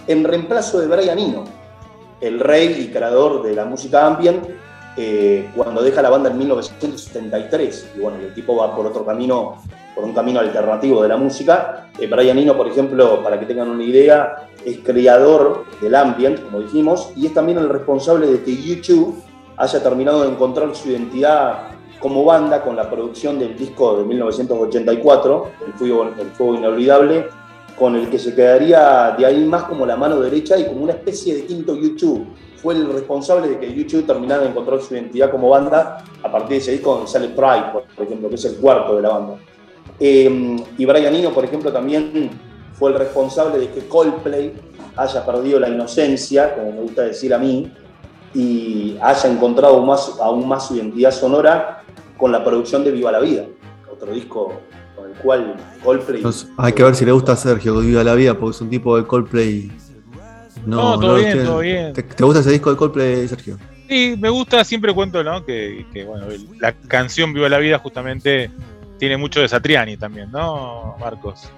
en 0.06 0.22
reemplazo 0.22 0.80
de 0.80 0.86
Brian 0.86 1.18
Eno, 1.18 1.44
el 2.22 2.40
rey 2.40 2.76
y 2.80 2.92
creador 2.92 3.42
de 3.42 3.54
la 3.54 3.64
música 3.64 4.06
ambient, 4.06 4.44
eh, 4.96 5.50
cuando 5.56 5.82
deja 5.82 6.02
la 6.02 6.10
banda 6.10 6.30
en 6.30 6.38
1973. 6.38 7.92
Y 7.96 8.00
bueno, 8.00 8.18
el 8.20 8.32
tipo 8.32 8.56
va 8.56 8.74
por 8.74 8.86
otro 8.86 9.04
camino, 9.04 9.56
por 9.94 10.04
un 10.04 10.12
camino 10.12 10.40
alternativo 10.40 11.02
de 11.02 11.08
la 11.08 11.16
música. 11.16 11.88
Eh, 11.98 12.06
Brian 12.06 12.38
Eno, 12.38 12.56
por 12.56 12.68
ejemplo, 12.68 13.22
para 13.22 13.38
que 13.40 13.46
tengan 13.46 13.70
una 13.70 13.84
idea, 13.84 14.48
es 14.64 14.78
creador 14.78 15.64
del 15.80 15.94
ambient, 15.94 16.42
como 16.44 16.60
dijimos, 16.60 17.12
y 17.16 17.26
es 17.26 17.34
también 17.34 17.58
el 17.58 17.68
responsable 17.68 18.26
de 18.28 18.42
que 18.42 18.54
YouTube 18.56 19.22
haya 19.56 19.82
terminado 19.82 20.22
de 20.22 20.30
encontrar 20.30 20.74
su 20.74 20.90
identidad 20.90 21.68
como 22.00 22.24
banda 22.24 22.62
con 22.62 22.74
la 22.74 22.90
producción 22.90 23.38
del 23.38 23.56
disco 23.56 23.98
de 23.98 24.04
1984, 24.04 25.46
El 25.66 25.72
Fuego, 25.74 26.10
el 26.18 26.30
Fuego 26.32 26.54
Inolvidable, 26.56 27.28
con 27.78 27.96
el 27.96 28.08
que 28.08 28.18
se 28.18 28.34
quedaría 28.34 29.14
de 29.18 29.26
ahí 29.26 29.44
más 29.44 29.64
como 29.64 29.86
la 29.86 29.96
mano 29.96 30.20
derecha 30.20 30.58
y 30.58 30.66
como 30.66 30.82
una 30.82 30.92
especie 30.92 31.34
de 31.34 31.44
quinto 31.44 31.74
YouTube. 31.74 32.26
Fue 32.56 32.74
el 32.74 32.92
responsable 32.92 33.48
de 33.48 33.58
que 33.58 33.74
YouTube 33.74 34.06
terminara 34.06 34.42
de 34.42 34.50
encontrar 34.50 34.80
su 34.80 34.94
identidad 34.94 35.30
como 35.30 35.48
banda 35.48 36.04
a 36.22 36.30
partir 36.30 36.50
de 36.50 36.56
ese 36.58 36.72
disco 36.72 36.94
donde 36.94 37.10
sale 37.10 37.28
Pride, 37.28 37.72
por 37.96 38.06
ejemplo, 38.06 38.28
que 38.28 38.36
es 38.36 38.44
el 38.44 38.56
cuarto 38.56 38.96
de 38.96 39.02
la 39.02 39.08
banda. 39.08 39.34
Eh, 39.98 40.56
y 40.78 40.84
Brian 40.84 41.14
Eno, 41.14 41.30
por 41.32 41.44
ejemplo, 41.44 41.72
también 41.72 42.30
fue 42.74 42.92
el 42.92 42.98
responsable 42.98 43.58
de 43.58 43.70
que 43.70 43.88
Coldplay 43.88 44.52
haya 44.96 45.24
perdido 45.24 45.58
la 45.58 45.68
inocencia, 45.68 46.54
como 46.54 46.72
me 46.72 46.80
gusta 46.82 47.02
decir 47.02 47.34
a 47.34 47.38
mí, 47.38 47.72
y 48.34 48.96
haya 49.00 49.30
encontrado 49.30 49.80
más, 49.82 50.18
aún 50.20 50.48
más 50.48 50.68
su 50.68 50.76
identidad 50.76 51.10
sonora 51.10 51.82
con 52.16 52.32
la 52.32 52.44
producción 52.44 52.84
de 52.84 52.90
Viva 52.92 53.12
la 53.12 53.20
Vida, 53.20 53.44
otro 53.90 54.12
disco 54.12 54.52
cual 55.22 55.56
Coldplay. 55.82 56.22
hay 56.58 56.72
que 56.72 56.82
ver 56.82 56.94
si 56.94 57.04
le 57.04 57.12
gusta 57.12 57.32
a 57.32 57.36
Sergio 57.36 57.78
Viva 57.78 58.04
la 58.04 58.14
Vida, 58.14 58.34
porque 58.34 58.56
es 58.56 58.60
un 58.60 58.70
tipo 58.70 58.96
de 58.96 59.06
Coldplay. 59.06 59.70
No, 60.66 60.98
todo 60.98 61.16
bien, 61.16 61.44
todo 61.44 61.58
bien. 61.58 61.92
¿Te, 61.92 62.02
gusta 62.24 62.40
ese 62.40 62.50
disco 62.50 62.70
de 62.70 62.76
Coldplay, 62.76 63.28
Sergio? 63.28 63.58
Sí, 63.88 64.16
me 64.18 64.28
gusta, 64.28 64.64
siempre 64.64 64.94
cuento, 64.94 65.22
¿no? 65.22 65.44
Que, 65.44 65.84
bueno, 66.06 66.26
la 66.60 66.72
canción 66.72 67.32
Viva 67.32 67.48
la 67.48 67.58
Vida 67.58 67.78
justamente 67.78 68.50
tiene 68.98 69.16
mucho 69.16 69.40
de 69.40 69.48
Satriani 69.48 69.96
también, 69.96 70.30
¿no, 70.30 70.96
Marcos? 71.00 71.50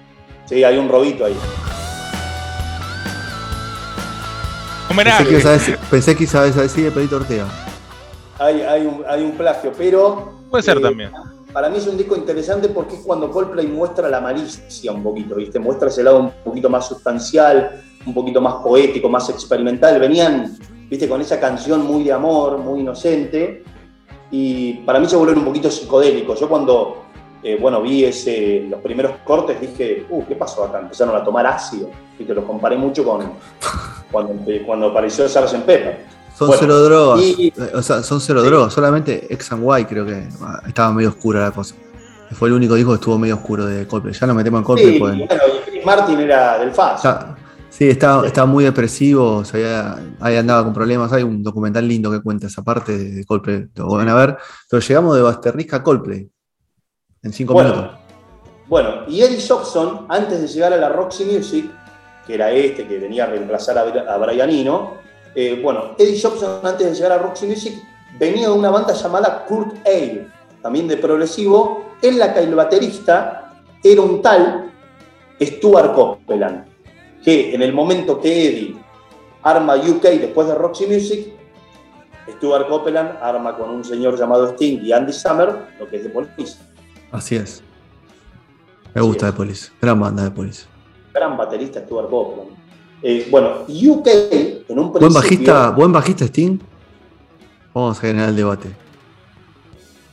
Sí, 0.47 0.65
hay 0.65 0.79
un 0.79 0.89
robito 0.89 1.25
ahí. 1.25 1.37
Pensé 4.89 5.25
que, 5.25 5.31
ibas 5.31 5.47
a 5.47 5.53
decir, 5.53 5.79
pensé 5.91 6.17
que 6.17 6.25
ibas 6.25 6.35
a 6.35 6.63
decir 6.63 6.85
de 6.85 6.91
Pedrito 6.91 7.17
Ortega. 7.17 7.47
Hay, 8.39 8.63
hay, 8.63 8.87
un, 8.87 9.05
hay 9.09 9.23
un 9.23 9.33
plagio, 9.33 9.73
pero. 9.77 10.35
Puede 10.51 10.63
ser 10.63 10.79
eh, 10.79 10.81
también. 10.81 11.11
Para 11.55 11.69
mí 11.69 11.77
es 11.79 11.87
un 11.87 11.97
disco 11.97 12.17
interesante 12.17 12.69
porque 12.69 12.97
es 12.97 13.03
cuando 13.03 13.31
Coldplay 13.31 13.69
muestra 13.69 14.09
la 14.09 14.21
malicia 14.21 14.91
un 14.91 15.05
poquito, 15.05 15.37
¿viste? 15.37 15.61
Muestra 15.61 15.87
ese 15.87 16.03
lado 16.03 16.19
un 16.19 16.33
poquito 16.43 16.69
más 16.69 16.89
sustancial, 16.89 17.81
un 18.05 18.13
poquito 18.13 18.41
más 18.41 18.55
poético, 18.55 19.09
más 19.09 19.31
experimental. 19.31 20.01
Venían, 20.01 20.59
¿viste? 20.91 21.09
Con 21.09 21.21
esa 21.21 21.39
canción 21.39 21.87
muy 21.87 22.03
de 22.03 22.13
amor, 22.13 22.59
muy 22.59 22.81
inocente. 22.81 23.63
Y 24.33 24.73
para 24.79 24.99
mí 24.99 25.07
se 25.07 25.15
volvieron 25.15 25.45
un 25.45 25.45
poquito 25.45 25.71
psicodélicos. 25.71 26.41
Yo 26.41 26.49
cuando, 26.49 27.05
eh, 27.41 27.57
bueno, 27.61 27.81
vi 27.81 28.05
ese, 28.05 28.67
los 28.69 28.81
primeros 28.81 29.13
cortes 29.25 29.61
dije, 29.61 30.07
uh, 30.11 30.25
¿qué 30.27 30.35
pasó 30.35 30.65
acá? 30.65 30.81
Empezaron 30.81 31.15
a 31.15 31.23
tomar 31.23 31.47
ácido. 31.47 31.89
Y 32.19 32.25
te 32.25 32.35
los 32.35 32.45
comparé 32.45 32.77
mucho 32.77 33.05
con 33.05 33.31
cuando, 34.11 34.35
cuando 34.67 34.89
apareció 34.89 35.29
Sgt. 35.29 35.65
Pepper. 35.65 36.14
Son 36.37 36.49
Bueno, 36.49 36.61
cero 36.61 36.81
drogas. 36.81 37.21
y- 37.23 37.53
Eh, 37.57 37.71
O 37.75 37.83
sea, 37.83 38.03
son 38.03 38.21
cero 38.21 38.41
Sí. 38.43 38.49
drogas. 38.49 38.73
Solamente 38.73 39.33
X 39.35 39.53
and 39.53 39.63
Y 39.81 39.85
creo 39.85 40.05
que 40.05 40.29
ah, 40.43 40.63
estaba 40.67 40.93
medio 40.93 41.11
oscura 41.11 41.41
la 41.41 41.51
cosa. 41.53 41.75
Fue 42.33 42.49
el 42.49 42.55
único 42.55 42.75
disco 42.75 42.91
que 42.91 42.97
estuvo 42.97 43.17
medio 43.19 43.37
oscuro 43.37 43.67
de 43.67 43.87
Coldplay. 43.87 44.13
Ya 44.15 44.27
nos 44.27 44.35
metemos 44.37 44.59
en 44.59 44.65
Coldplay. 44.65 44.93
Sí, 44.95 44.99
pues. 44.99 45.17
bueno, 45.17 45.25
y 45.67 45.71
Chris 45.71 45.87
Martin 45.87 46.21
era 46.21 46.59
del 46.59 46.73
FAS. 46.73 47.03
Ya- 47.05 47.37
sí, 47.71 47.89
estaba, 47.89 48.27
estaba 48.27 48.47
muy 48.47 48.65
depresivo. 48.65 49.45
se 49.45 49.59
había- 49.59 49.97
ahí 50.21 50.37
andaba 50.37 50.65
con 50.65 50.73
problemas. 50.75 51.13
Hay 51.13 51.23
un 51.23 51.43
documental 51.43 51.87
lindo 51.87 52.11
que 52.11 52.21
cuenta 52.21 52.49
esa 52.49 52.63
parte 52.65 52.97
de, 52.99 53.25
Coldplay. 53.25 53.67
Lo 53.77 53.87
van 53.89 54.09
a 54.09 54.15
ver. 54.15 54.37
Pero 54.69 54.81
llegamos 54.83 55.15
de 55.15 55.23
Basterrisca 55.23 55.77
a 55.77 55.83
Coldplay. 55.85 56.29
En 57.23 57.33
cinco 57.33 57.55
minutos. 57.55 57.91
Bueno, 58.67 59.05
y 59.07 59.21
Eddie 59.23 59.41
Jobson, 59.47 60.07
antes 60.09 60.41
de 60.41 60.49
llegar 60.49 60.73
a 60.73 60.77
la 60.79 60.89
Roxy 60.89 61.25
Music, 61.27 61.71
que 62.27 62.35
era 62.35 62.51
este 62.51 62.89
que 62.89 62.99
venía 62.99 63.25
a 63.25 63.27
reemplazar 63.29 63.79
a, 63.79 63.83
a 63.83 64.19
Brian 64.19 64.51
Eno, 64.51 64.95
eh, 65.35 65.61
bueno, 65.63 65.95
Eddie 65.99 66.21
Jobson, 66.21 66.61
antes 66.65 66.87
de 66.87 66.95
llegar 66.95 67.13
a 67.13 67.19
Roxy 67.19 67.47
Music, 67.47 67.75
venía 68.19 68.49
de 68.49 68.55
una 68.55 68.71
banda 68.71 68.93
llamada 68.95 69.45
Kurt 69.47 69.77
Ale, 69.87 70.29
también 70.63 70.89
de 70.89 70.97
progresivo, 70.97 71.85
en 72.03 72.19
la 72.19 72.33
que 72.33 72.41
el 72.41 72.55
baterista 72.55 73.53
era 73.83 74.01
un 74.01 74.23
tal 74.23 74.71
Stuart 75.41 75.95
Copeland, 75.95 76.65
que 77.25 77.55
en 77.55 77.63
el 77.63 77.73
momento 77.73 78.21
que 78.21 78.49
Eddie 78.49 78.77
arma 79.43 79.77
UK 79.77 80.03
después 80.03 80.47
de 80.49 80.55
Roxy 80.55 80.87
Music, 80.87 81.33
Stuart 82.37 82.69
Copeland 82.69 83.19
arma 83.21 83.57
con 83.57 83.69
un 83.71 83.85
señor 83.85 84.19
llamado 84.19 84.49
Sting 84.53 84.81
y 84.83 84.93
Andy 84.93 85.13
Summer, 85.13 85.55
lo 85.79 85.87
que 85.89 85.97
es 85.97 86.05
de 86.05 86.09
Police. 86.11 86.57
Así 87.13 87.37
es. 87.37 87.63
Me 88.95 89.01
Así 89.01 89.09
gusta 89.09 89.27
es. 89.29 89.33
de 89.33 89.37
Police. 89.37 89.73
Gran 89.83 90.01
banda 90.01 90.23
de 90.25 90.31
Police. 90.31 90.67
gran 91.13 91.37
baterista 91.37 91.81
Stuart 91.81 92.09
Copeland. 92.09 92.44
Eh, 93.07 93.29
bueno, 93.31 93.65
UK 93.69 94.07
en 94.09 94.79
un 94.79 94.91
principio... 94.91 94.99
Buen 95.01 95.13
bajista, 95.13 95.71
buen 95.71 95.93
bajista 95.93 96.25
Sting. 96.25 96.59
Vamos 97.75 97.99
a 97.99 98.01
generar 98.01 98.31
el 98.31 98.37
debate. 98.37 98.75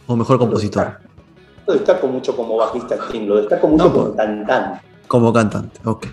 O 0.08 0.16
mejor 0.18 0.38
compositor. 0.38 0.86
No 0.86 1.68
lo 1.68 1.74
destaco 1.76 2.08
mucho 2.08 2.36
como 2.36 2.58
bajista 2.58 2.96
Sting, 2.96 3.28
lo 3.28 3.38
destaco 3.38 3.68
mucho 3.70 3.86
No, 3.86 3.94
como 3.94 4.06
pues. 4.08 4.18
cantante. 4.18 4.82
Como 5.08 5.32
cantante. 5.32 5.80
Ok. 5.86 6.08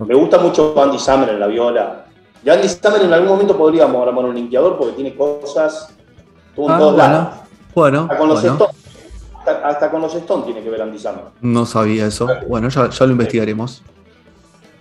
Me 0.00 0.14
gusta 0.14 0.38
mucho 0.38 0.74
Andy 0.82 0.98
Summer 0.98 1.30
en 1.30 1.40
la 1.40 1.46
viola. 1.46 2.04
Y 2.44 2.50
Andy 2.50 2.68
Summer 2.68 3.00
en 3.00 3.12
algún 3.14 3.28
momento 3.30 3.56
podríamos 3.56 4.06
armar 4.06 4.26
un 4.26 4.34
linkeador 4.34 4.76
porque 4.76 4.92
tiene 4.92 5.14
cosas... 5.16 5.94
Tuvo 6.54 6.66
en 6.66 6.72
Ah, 6.74 6.78
lados. 6.92 7.28
Bueno. 7.74 8.00
Hasta 8.02 8.18
con 8.18 8.28
los 8.28 8.42
bueno. 8.42 8.54
Stones. 8.56 8.76
Hasta, 9.38 9.66
hasta 9.68 9.90
con 9.90 10.02
los 10.02 10.14
Stones 10.14 10.44
tiene 10.44 10.62
que 10.62 10.68
ver 10.68 10.82
Andy 10.82 10.98
Summer. 10.98 11.24
No 11.40 11.64
sabía 11.64 12.04
eso. 12.06 12.28
Bueno, 12.48 12.68
ya, 12.68 12.90
ya 12.90 13.06
lo 13.06 13.12
investigaremos. 13.12 13.82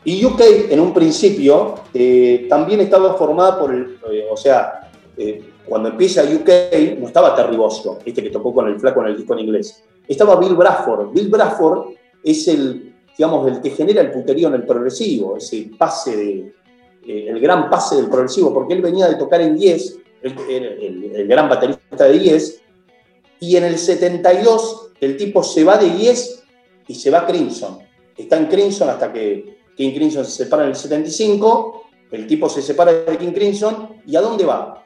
Y 0.05 0.23
UK 0.25 0.41
en 0.69 0.79
un 0.79 0.93
principio 0.93 1.75
eh, 1.93 2.45
también 2.49 2.81
estaba 2.81 3.13
formada 3.15 3.57
por 3.59 3.73
el, 3.73 3.97
eh, 4.11 4.27
o 4.29 4.35
sea, 4.35 4.89
eh, 5.15 5.41
cuando 5.65 5.89
empieza 5.89 6.23
UK 6.23 6.97
no 6.99 7.07
estaba 7.07 7.33
Terry 7.35 7.55
Bozzio, 7.55 7.99
este 8.05 8.21
que 8.21 8.29
tocó 8.29 8.53
con 8.53 8.67
el 8.67 8.79
flaco 8.79 9.01
en 9.01 9.07
el 9.07 9.17
disco 9.17 9.33
en 9.33 9.39
inglés. 9.39 9.81
Estaba 10.07 10.35
Bill 10.35 10.55
Bradford. 10.55 11.11
Bill 11.13 11.29
Bradford 11.29 11.93
es 12.23 12.47
el, 12.49 12.93
digamos, 13.17 13.47
el 13.49 13.61
que 13.61 13.69
genera 13.69 14.01
el 14.01 14.11
puterío 14.11 14.49
en 14.49 14.55
el 14.55 14.65
progresivo, 14.65 15.37
ese 15.37 15.69
pase 15.77 16.17
de, 16.17 16.53
eh, 17.07 17.27
el 17.29 17.39
gran 17.39 17.69
pase 17.69 17.95
del 17.95 18.07
progresivo, 18.09 18.53
porque 18.53 18.73
él 18.73 18.81
venía 18.81 19.07
de 19.07 19.15
tocar 19.15 19.39
en 19.41 19.57
Yes, 19.57 19.97
el, 20.21 20.37
el- 20.49 21.11
el 21.15 21.27
gran 21.27 21.47
baterista 21.47 22.05
de 22.07 22.19
Yes, 22.19 22.61
y 23.39 23.55
en 23.55 23.63
el 23.65 23.77
72 23.77 24.91
el 25.01 25.17
tipo 25.17 25.43
se 25.43 25.63
va 25.63 25.77
de 25.77 25.89
Yes 25.97 26.43
y 26.87 26.95
se 26.95 27.09
va 27.09 27.19
a 27.19 27.25
Crimson. 27.27 27.79
Está 28.17 28.37
en 28.37 28.45
Crimson 28.47 28.89
hasta 28.89 29.11
que 29.11 29.52
King 29.75 29.93
Crimson 29.93 30.25
se 30.25 30.43
separa 30.43 30.63
en 30.63 30.69
el 30.69 30.75
75, 30.75 31.83
el 32.11 32.27
tipo 32.27 32.47
se 32.49 32.61
separa 32.61 32.93
de 32.93 33.17
King 33.17 33.31
Crimson, 33.31 34.01
¿y 34.05 34.15
a 34.15 34.21
dónde 34.21 34.45
va? 34.45 34.83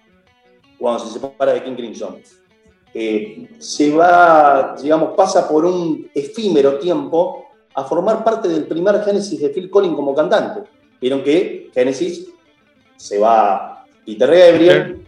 Cuando 0.79 1.05
se 1.05 1.13
separa 1.13 1.53
de 1.53 1.63
King 1.63 1.75
Crimson. 1.75 2.21
Eh, 2.93 3.49
se 3.59 3.91
va, 3.91 4.75
digamos, 4.81 5.13
pasa 5.15 5.47
por 5.47 5.65
un 5.65 6.09
efímero 6.13 6.79
tiempo 6.79 7.45
a 7.73 7.83
formar 7.83 8.23
parte 8.23 8.47
del 8.47 8.65
primer 8.65 9.03
Genesis 9.03 9.39
de 9.39 9.49
Phil 9.49 9.69
Collins 9.69 9.95
como 9.95 10.15
cantante. 10.15 10.69
Vieron 10.99 11.21
que 11.21 11.69
Genesis 11.73 12.27
se 12.95 13.19
va 13.19 13.85
Peter 14.05 14.29
Gabriel, 14.29 15.05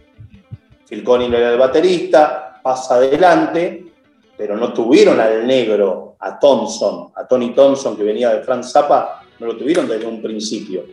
Phil 0.86 1.02
Collins 1.02 1.34
era 1.34 1.52
el 1.52 1.58
baterista, 1.58 2.60
pasa 2.62 2.96
adelante, 2.96 3.92
pero 4.36 4.56
no 4.56 4.72
tuvieron 4.72 5.18
al 5.18 5.46
negro, 5.46 6.16
a 6.18 6.38
Thompson, 6.38 7.12
a 7.14 7.26
Tony 7.26 7.54
Thompson 7.54 7.96
que 7.96 8.04
venía 8.04 8.30
de 8.30 8.42
Franz 8.42 8.70
Zappa, 8.70 9.19
no 9.40 9.46
lo 9.46 9.56
tuvieron 9.56 9.88
desde 9.88 10.06
un 10.06 10.22
principio. 10.22 10.84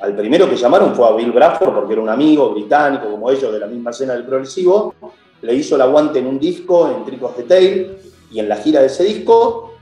Al 0.00 0.16
primero 0.16 0.48
que 0.48 0.56
llamaron 0.56 0.94
fue 0.94 1.06
a 1.06 1.12
Bill 1.12 1.32
Bradford, 1.32 1.74
porque 1.74 1.92
era 1.92 2.02
un 2.02 2.08
amigo 2.08 2.50
británico 2.50 3.10
como 3.10 3.30
ellos 3.30 3.52
de 3.52 3.58
la 3.58 3.66
misma 3.66 3.90
escena 3.90 4.14
del 4.14 4.24
progresivo. 4.24 4.94
Le 5.42 5.54
hizo 5.54 5.74
el 5.74 5.82
aguante 5.82 6.20
en 6.20 6.26
un 6.26 6.38
disco, 6.38 6.88
en 6.88 7.04
Tricos 7.04 7.36
de 7.36 7.42
Tail, 7.42 7.96
y 8.30 8.38
en 8.38 8.48
la 8.48 8.56
gira 8.56 8.80
de 8.80 8.86
ese 8.86 9.04
disco. 9.04 9.74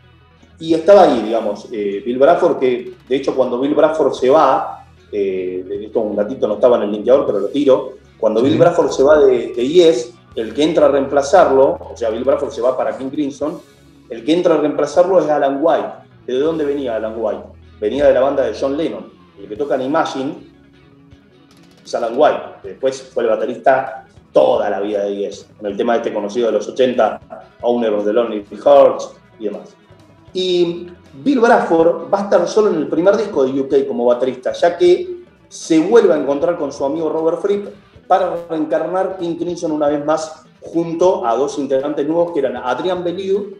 Y 0.59 0.75
estaba 0.75 1.05
ahí, 1.05 1.23
digamos, 1.23 1.68
eh, 1.71 2.03
Bill 2.05 2.18
Bradford, 2.18 2.59
que 2.59 2.94
de 3.09 3.16
hecho 3.16 3.37
cuando 3.37 3.61
Bill 3.61 3.75
Bradford 3.75 4.12
se 4.14 4.29
va, 4.29 4.87
eh, 5.12 5.64
esto 5.85 6.01
un 6.01 6.16
gatito 6.16 6.49
no 6.49 6.55
estaba 6.55 6.79
en 6.79 6.85
el 6.85 6.92
linkeador, 6.92 7.27
pero 7.27 7.38
lo 7.38 7.49
tiro. 7.49 7.92
Cuando 8.18 8.42
Bill 8.42 8.59
Bradford 8.59 8.90
se 8.90 9.05
va 9.05 9.21
de, 9.21 9.53
de 9.53 9.68
Yes, 9.68 10.14
el 10.35 10.53
que 10.53 10.64
entra 10.64 10.87
a 10.87 10.88
reemplazarlo, 10.88 11.79
o 11.92 11.97
sea, 11.97 12.11
Bill 12.11 12.25
Bradford 12.25 12.51
se 12.51 12.61
va 12.61 12.77
para 12.77 12.99
King 12.99 13.11
Crimson, 13.11 13.61
el 14.11 14.25
que 14.25 14.33
entra 14.33 14.55
a 14.55 14.59
reemplazarlo 14.59 15.21
es 15.21 15.29
Alan 15.29 15.59
White. 15.61 15.88
¿De 16.27 16.38
dónde 16.38 16.64
venía 16.64 16.97
Alan 16.97 17.14
White? 17.16 17.58
Venía 17.81 18.07
de 18.07 18.14
la 18.14 18.21
banda 18.21 18.45
de 18.45 18.57
John 18.59 18.77
Lennon. 18.77 19.12
El 19.38 19.49
que 19.49 19.57
toca 19.57 19.77
en 19.77 19.83
Imagine 19.83 20.35
es 21.85 21.95
Alan 21.95 22.14
White, 22.17 22.43
que 22.62 22.69
después 22.69 23.03
fue 23.03 23.23
el 23.23 23.31
baterista 23.31 24.07
toda 24.33 24.69
la 24.69 24.81
vida 24.81 25.05
de 25.05 25.17
Yes, 25.17 25.49
con 25.57 25.67
el 25.67 25.77
tema 25.77 25.97
este 25.97 26.12
conocido 26.12 26.47
de 26.47 26.53
los 26.53 26.69
80, 26.69 27.21
Owner 27.62 27.93
of 27.95 28.05
the 28.05 28.12
Lonely 28.12 28.45
Hearts 28.64 29.14
y 29.38 29.45
demás. 29.45 29.75
Y 30.33 30.88
Bill 31.14 31.41
Bradford 31.41 32.12
va 32.12 32.21
a 32.21 32.23
estar 32.25 32.47
solo 32.47 32.71
en 32.71 32.77
el 32.77 32.88
primer 32.88 33.17
disco 33.17 33.45
de 33.45 33.61
UK 33.61 33.87
como 33.87 34.05
baterista, 34.05 34.53
ya 34.53 34.77
que 34.77 35.25
se 35.49 35.81
vuelve 35.81 36.12
a 36.12 36.19
encontrar 36.19 36.59
con 36.59 36.73
su 36.73 36.85
amigo 36.85 37.09
Robert 37.09 37.41
Fripp 37.41 37.69
para 38.07 38.35
reencarnar 38.49 39.17
King 39.19 39.37
Crimson 39.37 39.73
una 39.73 39.88
vez 39.88 40.05
más 40.05 40.45
junto 40.61 41.25
a 41.27 41.35
dos 41.35 41.59
integrantes 41.59 42.07
nuevos 42.07 42.33
que 42.33 42.41
eran 42.41 42.57
Adrian 42.57 43.03
Bellew 43.03 43.57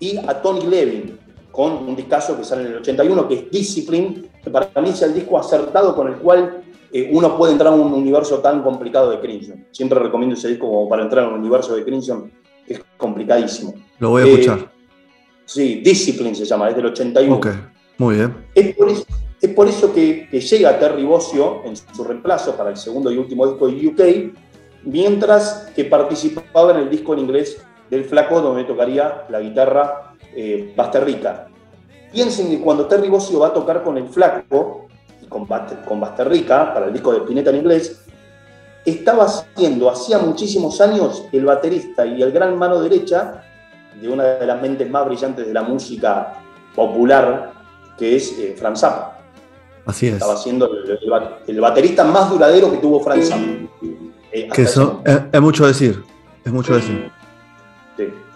y 0.00 0.16
a 0.16 0.42
Tony 0.42 0.66
Levin, 0.66 1.18
con 1.52 1.72
un 1.86 1.94
discazo 1.94 2.36
que 2.36 2.44
sale 2.44 2.62
en 2.62 2.68
el 2.68 2.76
81 2.78 3.28
que 3.28 3.34
es 3.34 3.50
Discipline, 3.50 4.30
que 4.42 4.50
para 4.50 4.68
mí 4.80 4.88
es 4.88 5.02
el 5.02 5.14
disco 5.14 5.38
acertado 5.38 5.94
con 5.94 6.08
el 6.08 6.14
cual 6.16 6.62
eh, 6.90 7.10
uno 7.12 7.36
puede 7.36 7.52
entrar 7.52 7.72
a 7.72 7.76
un 7.76 7.92
universo 7.92 8.38
tan 8.40 8.62
complicado 8.62 9.10
de 9.10 9.20
Crimson. 9.20 9.66
Siempre 9.70 9.98
recomiendo 9.98 10.34
ese 10.34 10.48
disco 10.48 10.66
como 10.66 10.88
para 10.88 11.02
entrar 11.02 11.24
en 11.26 11.34
un 11.34 11.40
universo 11.40 11.76
de 11.76 11.84
Crimson 11.84 12.32
que 12.66 12.74
es 12.74 12.80
complicadísimo. 12.96 13.74
Lo 13.98 14.10
voy 14.10 14.22
a 14.22 14.26
Eh, 14.26 14.32
escuchar. 14.32 14.72
Sí, 15.44 15.82
Discipline 15.84 16.34
se 16.34 16.44
llama, 16.46 16.70
es 16.70 16.76
del 16.76 16.86
81. 16.86 17.36
Ok. 17.36 17.48
Muy 17.98 18.16
bien. 18.16 18.34
Es 18.54 18.74
por 18.74 18.88
eso, 18.88 19.04
es 19.40 19.50
por 19.50 19.68
eso 19.68 19.92
que, 19.92 20.28
que 20.30 20.40
llega 20.40 20.78
Terry 20.78 21.04
Bozzio 21.04 21.62
en 21.64 21.76
su 21.76 22.02
reemplazo 22.04 22.56
para 22.56 22.70
el 22.70 22.76
segundo 22.76 23.10
y 23.12 23.18
último 23.18 23.46
disco 23.46 23.66
de 23.68 23.86
UK, 23.88 24.32
mientras 24.84 25.70
que 25.74 25.84
participaba 25.84 26.72
en 26.72 26.78
el 26.78 26.90
disco 26.90 27.12
en 27.12 27.20
inglés 27.20 27.62
del 27.90 28.04
Flaco, 28.04 28.40
donde 28.40 28.64
tocaría 28.64 29.24
la 29.28 29.40
guitarra 29.40 30.11
eh, 30.34 30.72
Basterrica. 30.76 31.48
Piensen 32.12 32.50
que 32.50 32.60
cuando 32.60 32.86
Terry 32.86 33.08
Bozzio 33.08 33.38
va 33.40 33.48
a 33.48 33.52
tocar 33.52 33.82
con 33.82 33.96
el 33.96 34.08
Flaco 34.08 34.86
y 35.22 35.26
con, 35.26 35.46
con 35.86 36.00
Basterrica 36.00 36.74
para 36.74 36.86
el 36.86 36.92
disco 36.92 37.12
de 37.12 37.18
Spinetta 37.18 37.50
en 37.50 37.56
inglés, 37.56 38.04
estaba 38.84 39.28
siendo 39.28 39.88
hacía 39.88 40.18
muchísimos 40.18 40.80
años 40.80 41.24
el 41.32 41.44
baterista 41.44 42.04
y 42.04 42.20
el 42.20 42.32
gran 42.32 42.58
mano 42.58 42.80
derecha 42.80 43.42
de 44.00 44.08
una 44.08 44.24
de 44.24 44.46
las 44.46 44.60
mentes 44.60 44.90
más 44.90 45.06
brillantes 45.06 45.46
de 45.46 45.54
la 45.54 45.62
música 45.62 46.34
popular, 46.74 47.52
que 47.96 48.16
es 48.16 48.38
eh, 48.38 48.54
Franz 48.58 48.80
Zappa. 48.80 49.18
Así 49.86 50.08
es. 50.08 50.14
Estaba 50.14 50.36
siendo 50.36 50.66
el, 50.72 50.98
el 51.02 51.10
ba- 51.10 51.38
el 51.46 51.60
baterista 51.60 52.04
más 52.04 52.30
duradero 52.30 52.70
que 52.70 52.78
tuvo 52.78 53.00
Franz 53.00 53.28
Zappa. 53.28 53.42
Eh, 54.32 54.48
Que 54.52 54.62
eso 54.62 55.02
es 55.04 55.40
mucho 55.40 55.66
decir. 55.66 56.02
Es 56.44 56.52
mucho 56.52 56.74
decir. 56.74 57.10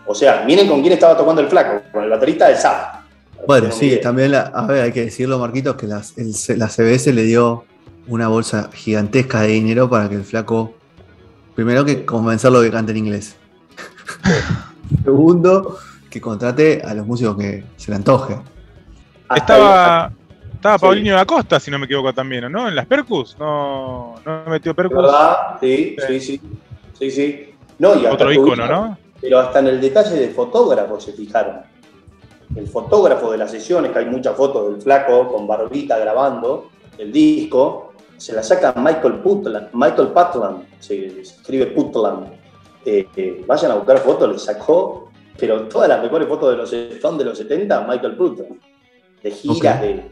Sí. 0.07 0.09
O 0.09 0.15
sea, 0.15 0.45
miren 0.47 0.69
con 0.69 0.81
quién 0.81 0.93
estaba 0.93 1.17
tocando 1.17 1.41
el 1.41 1.49
flaco, 1.49 1.83
con 1.93 2.05
el 2.05 2.11
baterista 2.11 2.49
de 2.49 2.57
Zappa. 2.57 3.05
Bueno, 3.47 3.69
No 3.69 3.73
sí, 3.73 3.99
también, 4.03 4.33
la- 4.33 4.51
a 4.55 4.67
ver, 4.67 4.83
hay 4.85 4.93
que 4.93 5.05
decirlo, 5.05 5.39
Marquitos, 5.39 5.77
que 5.77 5.87
las- 5.87 6.17
el 6.19 6.35
C- 6.35 6.57
la 6.57 6.69
CBS 6.69 7.13
le 7.13 7.23
dio 7.23 7.65
una 8.09 8.29
bolsa 8.29 8.71
gigantesca 8.73 9.41
de 9.43 9.49
dinero 9.49 9.89
para 9.91 10.09
que 10.09 10.15
el 10.17 10.25
flaco, 10.25 10.75
primero 11.55 11.85
que 11.85 12.05
convencerlo 12.05 12.61
de 12.61 12.69
que 12.69 12.73
cante 12.73 12.93
en 12.93 12.99
inglés. 12.99 13.37
Segundo, 15.05 15.79
que 16.11 16.21
contrate 16.21 16.83
a 16.85 16.95
los 16.95 17.07
músicos 17.07 17.37
que 17.37 17.65
se 17.77 17.91
le 17.91 17.97
antoje. 17.97 18.37
Estaba, 19.35 20.13
estaba 20.55 20.79
Paulinho 20.79 21.15
da 21.17 21.25
Costa, 21.25 21.59
si 21.61 21.71
no 21.71 21.79
me 21.79 21.87
equivoco 21.87 22.13
también, 22.13 22.51
¿no? 22.51 22.69
En 22.69 22.75
las 22.77 22.87
Percus, 22.87 23.37
no, 23.39 24.15
no 24.25 24.45
metió 24.47 24.75
Percus. 24.75 24.97
¿Verdad? 24.97 25.37
Sí, 25.61 25.97
sí, 26.07 26.21
sí. 26.21 26.41
Sí, 26.99 27.11
sí. 27.11 27.55
No, 27.79 27.95
y 28.01 28.07
Otro 28.07 28.33
icono, 28.33 28.67
¿no? 28.67 28.99
Pero 29.21 29.39
hasta 29.39 29.61
en 29.61 29.69
el 29.69 29.81
detalle 29.81 30.15
del 30.17 30.31
fotógrafo 30.31 31.01
se 31.01 31.13
fijaron. 31.13 31.63
El 32.55 32.69
fotógrafo 32.69 33.31
de 33.33 33.39
las 33.39 33.51
sesiones, 33.51 33.93
que 33.93 33.99
hay 33.99 34.07
muchas 34.07 34.37
fotos 34.37 34.73
del 34.73 34.81
flaco 34.81 35.29
con 35.33 35.47
barbita 35.47 35.99
grabando 35.99 36.69
el 36.99 37.13
disco, 37.13 37.93
se 38.17 38.33
la 38.33 38.43
saca 38.43 38.73
Michael 38.77 39.21
Putland, 39.21 39.69
Michael 39.73 40.09
Putland, 40.09 40.65
se, 40.79 41.21
escribe 41.21 41.67
Putland. 41.67 42.33
Eh, 42.85 43.09
eh, 43.17 43.45
vayan 43.47 43.73
a 43.73 43.75
buscar 43.75 43.99
fotos, 43.99 44.33
le 44.33 44.39
sacó, 44.39 45.11
pero 45.39 45.63
todas 45.69 45.89
las 45.89 46.03
mejores 46.03 46.29
fotos 46.29 46.51
de 46.51 46.57
los 46.57 46.73
Stones 46.73 47.19
de 47.19 47.25
los 47.25 47.39
70, 47.39 47.87
Michael 47.87 48.17
Putland. 48.17 48.61
De 49.23 49.31
giras, 49.31 49.77
Ok. 49.77 49.83
de, 49.83 50.11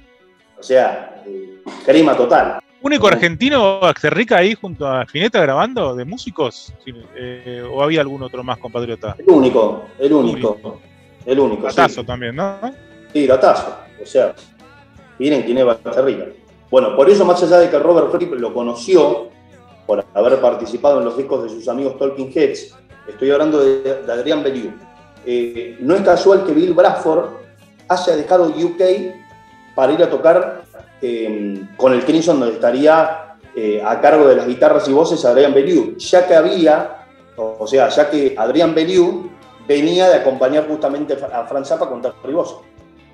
o 0.59 0.62
sea, 0.62 1.23
de 1.25 1.62
crema 1.85 2.17
total. 2.17 2.63
¿Único 2.85 3.09
argentino 3.09 3.79
Axerrica 3.83 4.37
ahí 4.37 4.55
junto 4.55 4.87
a 4.87 5.05
Spinetta 5.05 5.40
grabando 5.40 5.97
de 5.97 6.05
músicos? 6.05 6.70
Eh, 7.16 7.66
¿O 7.73 7.83
había 7.83 8.03
algún 8.03 8.23
otro 8.23 8.44
más 8.44 8.59
compatriota? 8.59 9.16
El 9.18 9.31
único, 9.31 9.85
el 9.99 10.12
único, 10.12 10.81
el 11.25 11.40
único. 11.40 11.70
sí. 11.70 11.77
Patazo 11.77 12.05
también, 12.05 12.37
¿no? 12.37 12.59
Sí, 13.11 13.27
gatazo. 13.27 13.75
O 14.03 14.05
sea, 14.05 14.35
miren 15.18 15.44
quién 15.44 15.57
es 15.57 15.64
Basterrica. 15.64 16.27
Bueno, 16.70 16.94
por 16.94 17.09
eso, 17.09 17.25
más 17.25 17.42
allá 17.42 17.57
de 17.61 17.70
que 17.70 17.79
Robert 17.79 18.11
Fripp 18.11 18.35
lo 18.35 18.53
conoció 18.53 19.31
por 19.87 20.05
haber 20.12 20.38
participado 20.42 20.99
en 20.99 21.07
los 21.07 21.16
discos 21.16 21.44
de 21.44 21.49
sus 21.49 21.66
amigos 21.68 21.99
Talking 21.99 22.33
Heads, 22.35 22.77
estoy 23.09 23.31
hablando 23.31 23.64
de, 23.64 24.03
de 24.03 24.12
Adrián 24.12 24.42
Bellew. 24.42 24.73
Eh, 25.25 25.79
no 25.81 25.94
es 25.94 26.03
casual 26.03 26.44
que 26.44 26.53
Bill 26.53 26.75
Bradford 26.75 27.31
haya 27.88 28.14
dejado 28.14 28.49
UK 28.49 28.83
para 29.75 29.90
ir 29.94 30.03
a 30.03 30.11
tocar 30.11 30.64
eh, 31.07 31.67
con 31.77 31.93
el 31.93 32.03
Crimson, 32.03 32.40
donde 32.40 32.55
estaría 32.55 33.37
eh, 33.55 33.83
a 33.85 34.01
cargo 34.01 34.27
de 34.27 34.37
las 34.37 34.47
guitarras 34.47 34.88
y 34.88 34.93
voces 34.95 35.23
Adrián 35.27 35.53
Bellew, 35.53 35.99
ya 35.99 36.27
que 36.27 36.35
había, 36.35 37.07
o, 37.37 37.67
sea, 37.67 37.90
ya 37.90 38.09
que 38.09 38.35
Adrián 38.38 38.75
Bellew 38.75 39.29
venía 39.69 40.09
de 40.09 40.14
acompañar 40.14 40.67
justamente 40.67 41.12
a 41.12 41.45
Franz 41.45 41.69
Zappa 41.69 41.90
con 41.90 42.01
Terry 42.01 42.33
Bozzio. 42.33 42.62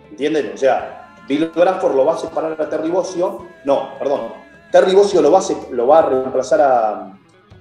¿Entienden? 0.08 0.52
O 0.54 0.56
sea, 0.56 1.16
Bill 1.26 1.50
Bradford 1.52 1.96
lo 1.96 2.04
va 2.04 2.14
a 2.14 2.18
separar 2.18 2.56
a 2.62 2.68
Terry 2.68 2.90
Bozzio, 2.90 3.46
no, 3.64 3.98
perdón, 3.98 4.34
Terry 4.70 4.94
Bozzio 4.94 5.20
lo 5.20 5.32
va 5.32 5.40
a, 5.40 5.42
lo 5.72 5.86
va 5.88 5.98
a 5.98 6.02
reemplazar 6.02 6.60
a, 6.60 7.12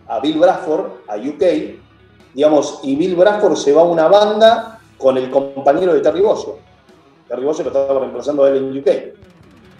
a 0.07 0.19
Bill 0.19 0.37
Bradford, 0.37 0.91
a 1.07 1.15
UK, 1.15 1.43
digamos, 2.35 2.81
y 2.83 2.95
Bill 2.95 3.15
Bradford 3.15 3.55
se 3.55 3.73
va 3.73 3.81
a 3.81 3.85
una 3.85 4.07
banda 4.07 4.79
con 4.95 5.17
el 5.17 5.31
compañero 5.31 5.95
de 5.95 6.01
Terry 6.01 6.21
Bozzio. 6.21 6.57
Terry 7.27 7.43
Bozzio 7.45 7.63
lo 7.63 7.71
estaba 7.71 7.99
reemplazando 7.99 8.43
a 8.43 8.49
él 8.49 8.57
en 8.57 8.77
UK. 8.77 9.19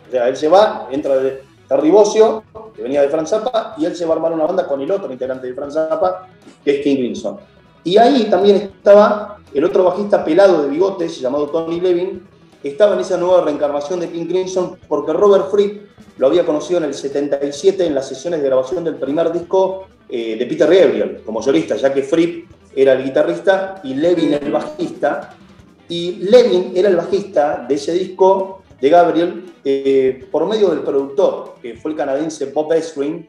O 0.10 0.12
sea, 0.12 0.28
él 0.28 0.36
se 0.36 0.48
va, 0.48 0.89
entra 0.91 1.17
de 1.17 1.43
Terry 1.67 1.91
Bozzio, 1.91 2.43
que 2.76 2.82
venía 2.82 3.02
de 3.02 3.10
Franz 3.10 3.30
Zappa, 3.30 3.76
y 3.78 3.86
él 3.86 3.95
se 3.95 4.06
va 4.06 4.13
a 4.13 4.15
armar 4.17 4.34
una 4.34 4.45
banda 4.45 4.67
con 4.67 4.82
el 4.82 4.91
otro 4.91 5.12
integrante 5.12 5.48
de 5.48 5.54
Franz 5.54 5.76
Zappa, 5.76 6.28
que 6.65 6.80
es 6.80 6.84
King 6.84 6.95
Crimson. 6.95 7.38
Y 7.84 7.98
ahí 7.98 8.28
también 8.30 8.58
estaba 8.58 9.38
el 9.54 9.63
otro 9.63 9.84
bajista 9.84 10.26
pelado 10.26 10.63
de 10.63 10.69
bigotes, 10.69 11.19
llamado 11.22 11.48
Tony 11.48 11.80
Levin, 11.80 12.28
estaba 12.63 12.95
en 12.95 13.02
esa 13.02 13.17
nueva 13.17 13.41
reencarnación 13.41 14.00
de 14.00 14.10
King 14.10 14.26
Crimson 14.26 14.78
porque 14.88 15.13
Robert 15.13 15.50
Fripp 15.50 15.88
lo 16.17 16.28
había 16.28 16.45
conocido 16.45 16.80
en 16.80 16.86
el 16.86 16.93
77 16.93 17.86
en 17.86 17.95
las 17.95 18.08
sesiones 18.08 18.41
de 18.41 18.48
grabación 18.48 18.84
del 18.84 18.95
primer 18.95 19.32
disco 19.32 19.88
eh, 20.10 20.36
de 20.38 20.45
Peter 20.45 20.67
Gabriel 20.67 21.22
como 21.26 21.41
solista, 21.41 21.78
ya 21.78 21.93
que 21.93 22.04
Fripp 22.04 22.50
era 22.76 22.93
el 22.93 23.04
guitarrista 23.04 23.80
y 23.84 23.93
Levin 23.93 24.34
el 24.34 24.52
bajista. 24.52 25.36
Y 25.88 26.17
Levin 26.17 26.74
era 26.76 26.89
el 26.89 26.98
bajista 26.98 27.65
de 27.67 27.76
ese 27.76 27.93
disco 27.93 28.62
de 28.80 28.89
Gabriel 28.89 29.54
eh, 29.63 30.26
por 30.32 30.48
medio 30.48 30.70
del 30.70 30.80
productor, 30.80 31.56
que 31.62 31.76
fue 31.76 31.92
el 31.92 31.98
canadiense 31.98 32.46
Bob 32.48 32.72
Ezrin, 32.74 33.28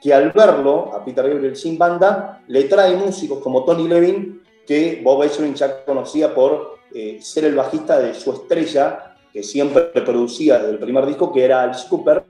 que 0.00 0.12
al 0.12 0.32
verlo, 0.32 0.92
a 0.92 1.04
Peter 1.04 1.28
Gabriel 1.28 1.56
sin 1.56 1.78
banda, 1.78 2.42
le 2.48 2.64
trae 2.64 2.96
músicos 2.96 3.38
como 3.38 3.64
Tony 3.64 3.86
Levin, 3.86 4.42
que 4.66 5.00
Bob 5.02 5.22
Ezrin 5.22 5.54
ya 5.54 5.84
conocía 5.84 6.34
por 6.34 6.78
eh, 6.92 7.18
ser 7.20 7.44
el 7.44 7.54
bajista 7.54 8.00
de 8.00 8.14
su 8.14 8.32
estrella, 8.32 9.16
que 9.32 9.42
siempre 9.42 9.84
producía 10.04 10.58
desde 10.58 10.72
el 10.72 10.78
primer 10.78 11.06
disco, 11.06 11.32
que 11.32 11.44
era 11.44 11.62
Alice 11.62 11.86
Cooper, 11.88 12.24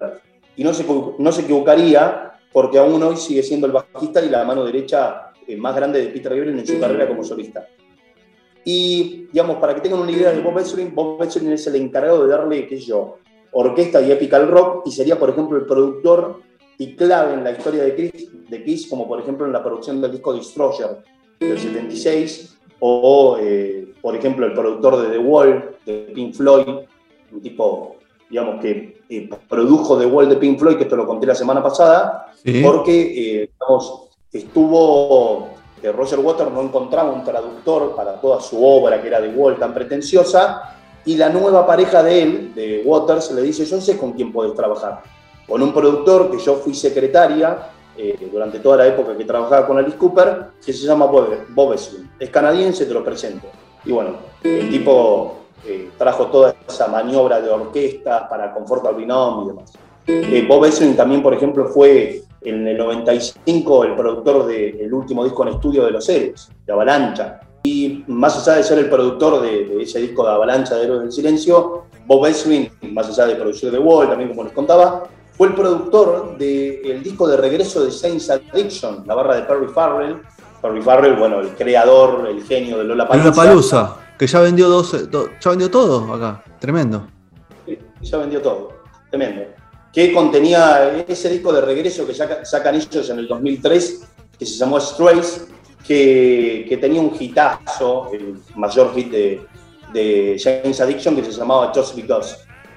y 0.56 0.64
no 0.64 0.74
se, 0.74 0.84
no 1.18 1.32
se 1.32 1.42
equivocaría 1.42 2.32
porque 2.52 2.78
aún 2.78 3.02
hoy 3.02 3.16
sigue 3.16 3.42
siendo 3.42 3.66
el 3.66 3.72
bajista 3.72 4.22
y 4.22 4.28
la 4.28 4.44
mano 4.44 4.64
derecha 4.64 5.32
eh, 5.46 5.56
más 5.56 5.74
grande 5.74 6.00
de 6.00 6.08
Peter 6.08 6.34
Gabriel 6.34 6.58
en 6.58 6.66
su 6.66 6.78
carrera 6.78 7.08
como 7.08 7.24
solista. 7.24 7.66
Y, 8.64 9.26
digamos, 9.32 9.56
para 9.56 9.74
que 9.74 9.80
tengan 9.80 10.00
una 10.00 10.12
idea 10.12 10.30
de 10.32 10.40
Bob 10.40 10.58
Ezrin, 10.58 10.94
Bob 10.94 11.22
Ezrin 11.22 11.50
es 11.52 11.66
el 11.66 11.76
encargado 11.76 12.22
de 12.24 12.28
darle, 12.30 12.66
qué 12.66 12.78
sé 12.78 12.86
yo, 12.86 13.18
orquesta 13.52 14.00
y 14.00 14.10
epical 14.12 14.48
rock, 14.48 14.86
y 14.86 14.92
sería, 14.92 15.18
por 15.18 15.30
ejemplo, 15.30 15.56
el 15.58 15.66
productor 15.66 16.40
y 16.78 16.94
clave 16.94 17.34
en 17.34 17.44
la 17.44 17.50
historia 17.52 17.82
de 17.82 17.94
Kiss, 17.94 18.28
de 18.48 18.64
Kiss 18.64 18.86
como 18.88 19.06
por 19.06 19.20
ejemplo 19.20 19.46
en 19.46 19.52
la 19.52 19.62
producción 19.62 20.00
del 20.00 20.10
disco 20.12 20.32
Destroyer 20.32 20.98
del 21.38 21.58
76, 21.58 22.56
o, 22.80 23.36
eh, 23.40 23.92
por 24.00 24.16
ejemplo, 24.16 24.46
el 24.46 24.52
productor 24.54 25.02
de 25.02 25.08
The 25.10 25.18
Wall, 25.18 25.76
de 25.86 26.12
Pink 26.14 26.34
Floyd, 26.34 26.66
un 27.32 27.40
tipo, 27.42 27.96
digamos, 28.30 28.60
que 28.60 29.00
eh, 29.08 29.28
produjo 29.48 29.98
The 29.98 30.06
Wall 30.06 30.28
de 30.28 30.36
Pink 30.36 30.58
Floyd, 30.58 30.76
que 30.76 30.84
esto 30.84 30.96
lo 30.96 31.06
conté 31.06 31.26
la 31.26 31.34
semana 31.34 31.62
pasada, 31.62 32.32
Sí. 32.44 32.60
porque, 32.64 33.42
eh, 33.42 33.50
digamos, 33.60 34.08
estuvo, 34.32 35.50
Roger 35.90 36.20
Waters 36.20 36.52
no 36.52 36.60
encontraba 36.60 37.10
un 37.10 37.24
traductor 37.24 37.96
para 37.96 38.20
toda 38.20 38.40
su 38.40 38.64
obra, 38.64 39.02
que 39.02 39.08
era 39.08 39.20
The 39.20 39.28
Wall, 39.28 39.58
tan 39.58 39.74
pretenciosa, 39.74 40.76
y 41.04 41.16
la 41.16 41.28
nueva 41.30 41.66
pareja 41.66 42.02
de 42.02 42.22
él, 42.22 42.54
de 42.54 42.82
Waters, 42.84 43.32
le 43.32 43.42
dice, 43.42 43.64
yo 43.64 43.80
sé 43.80 43.98
con 43.98 44.12
quién 44.12 44.32
podés 44.32 44.54
trabajar. 44.54 45.02
Con 45.48 45.60
un 45.62 45.72
productor 45.72 46.30
que 46.30 46.38
yo 46.38 46.54
fui 46.56 46.74
secretaria 46.74 47.70
eh, 47.96 48.28
durante 48.30 48.60
toda 48.60 48.76
la 48.76 48.86
época 48.86 49.16
que 49.16 49.24
trabajaba 49.24 49.66
con 49.66 49.78
Alice 49.78 49.96
Cooper, 49.96 50.46
que 50.64 50.72
se 50.72 50.86
llama 50.86 51.06
Bob, 51.06 51.28
Bob. 51.48 51.74
Es 51.74 52.30
canadiense, 52.30 52.86
te 52.86 52.94
lo 52.94 53.02
presento. 53.02 53.48
Y 53.84 53.90
bueno, 53.90 54.10
el 54.44 54.70
tipo 54.70 55.38
eh, 55.66 55.90
trajo 55.98 56.26
toda 56.26 56.54
esa 56.68 56.86
maniobra 56.86 57.40
de 57.40 57.50
orquesta 57.50 58.28
para 58.28 58.52
Comfort 58.54 58.96
Binom 58.96 59.44
y 59.44 59.48
demás. 59.48 59.72
Eh, 60.06 60.44
Bob 60.48 60.64
Ezrin 60.64 60.96
también, 60.96 61.22
por 61.22 61.34
ejemplo, 61.34 61.66
fue 61.66 62.22
en 62.44 62.66
el 62.66 62.76
95 62.78 63.84
el 63.84 63.94
productor 63.96 64.46
del 64.46 64.92
último 64.92 65.24
disco 65.24 65.42
en 65.46 65.54
estudio 65.54 65.84
de 65.84 65.90
Los 65.92 66.08
Héroes, 66.08 66.50
de 66.66 66.72
Avalancha. 66.72 67.40
Y 67.64 68.04
más 68.08 68.36
allá 68.46 68.56
de 68.58 68.64
ser 68.64 68.78
el 68.78 68.88
productor 68.90 69.40
de, 69.42 69.64
de 69.66 69.82
ese 69.82 70.00
disco 70.00 70.24
de 70.26 70.32
Avalancha 70.32 70.74
de 70.76 70.84
Héroes 70.84 71.02
del 71.02 71.12
Silencio, 71.12 71.84
Bob 72.06 72.26
Ezrin, 72.26 72.68
más 72.92 73.08
allá 73.08 73.26
de 73.26 73.36
producir 73.36 73.70
The 73.70 73.78
Wall, 73.78 74.08
también 74.08 74.30
como 74.30 74.42
les 74.44 74.52
contaba, 74.52 75.04
fue 75.36 75.48
el 75.48 75.54
productor 75.54 76.36
del 76.36 77.02
disco 77.02 77.28
de 77.28 77.36
regreso 77.36 77.84
de 77.84 77.90
Saints 77.92 78.28
Addiction, 78.30 79.04
la 79.06 79.14
barra 79.14 79.36
de 79.36 79.42
Perry 79.42 79.68
Farrell. 79.68 80.16
Perry 80.60 80.82
Farrell, 80.82 81.14
bueno, 81.16 81.40
el 81.40 81.48
creador, 81.50 82.26
el 82.28 82.42
genio 82.44 82.78
de 82.78 82.84
Lola 82.84 83.04
Lola 83.04 83.32
Palusa, 83.32 83.96
que 84.18 84.26
ya 84.26 84.40
vendió 84.40 84.68
dos, 84.68 84.94
eh, 84.94 85.06
do- 85.10 85.28
ya 85.40 85.50
vendió 85.50 85.70
todo 85.70 86.12
acá. 86.12 86.42
Tremendo. 86.60 87.06
Ya 88.00 88.18
vendió 88.18 88.42
todo, 88.42 88.68
tremendo. 89.10 89.42
Que 89.92 90.12
contenía 90.12 91.04
ese 91.06 91.28
disco 91.28 91.52
de 91.52 91.60
regreso 91.60 92.06
que 92.06 92.14
saca- 92.14 92.44
sacan 92.44 92.74
ellos 92.76 93.10
en 93.10 93.18
el 93.18 93.28
2003, 93.28 94.02
que 94.38 94.46
se 94.46 94.54
llamó 94.56 94.80
Strays, 94.80 95.46
que, 95.86 96.64
que 96.68 96.76
tenía 96.78 97.00
un 97.00 97.12
hitazo, 97.18 98.10
el 98.12 98.36
mayor 98.56 98.94
hit 98.94 99.10
de, 99.10 99.42
de 99.92 100.36
James 100.42 100.80
Addiction, 100.80 101.14
que 101.16 101.24
se 101.24 101.32
llamaba 101.32 101.72
Just 101.74 101.94
Because. 101.94 102.36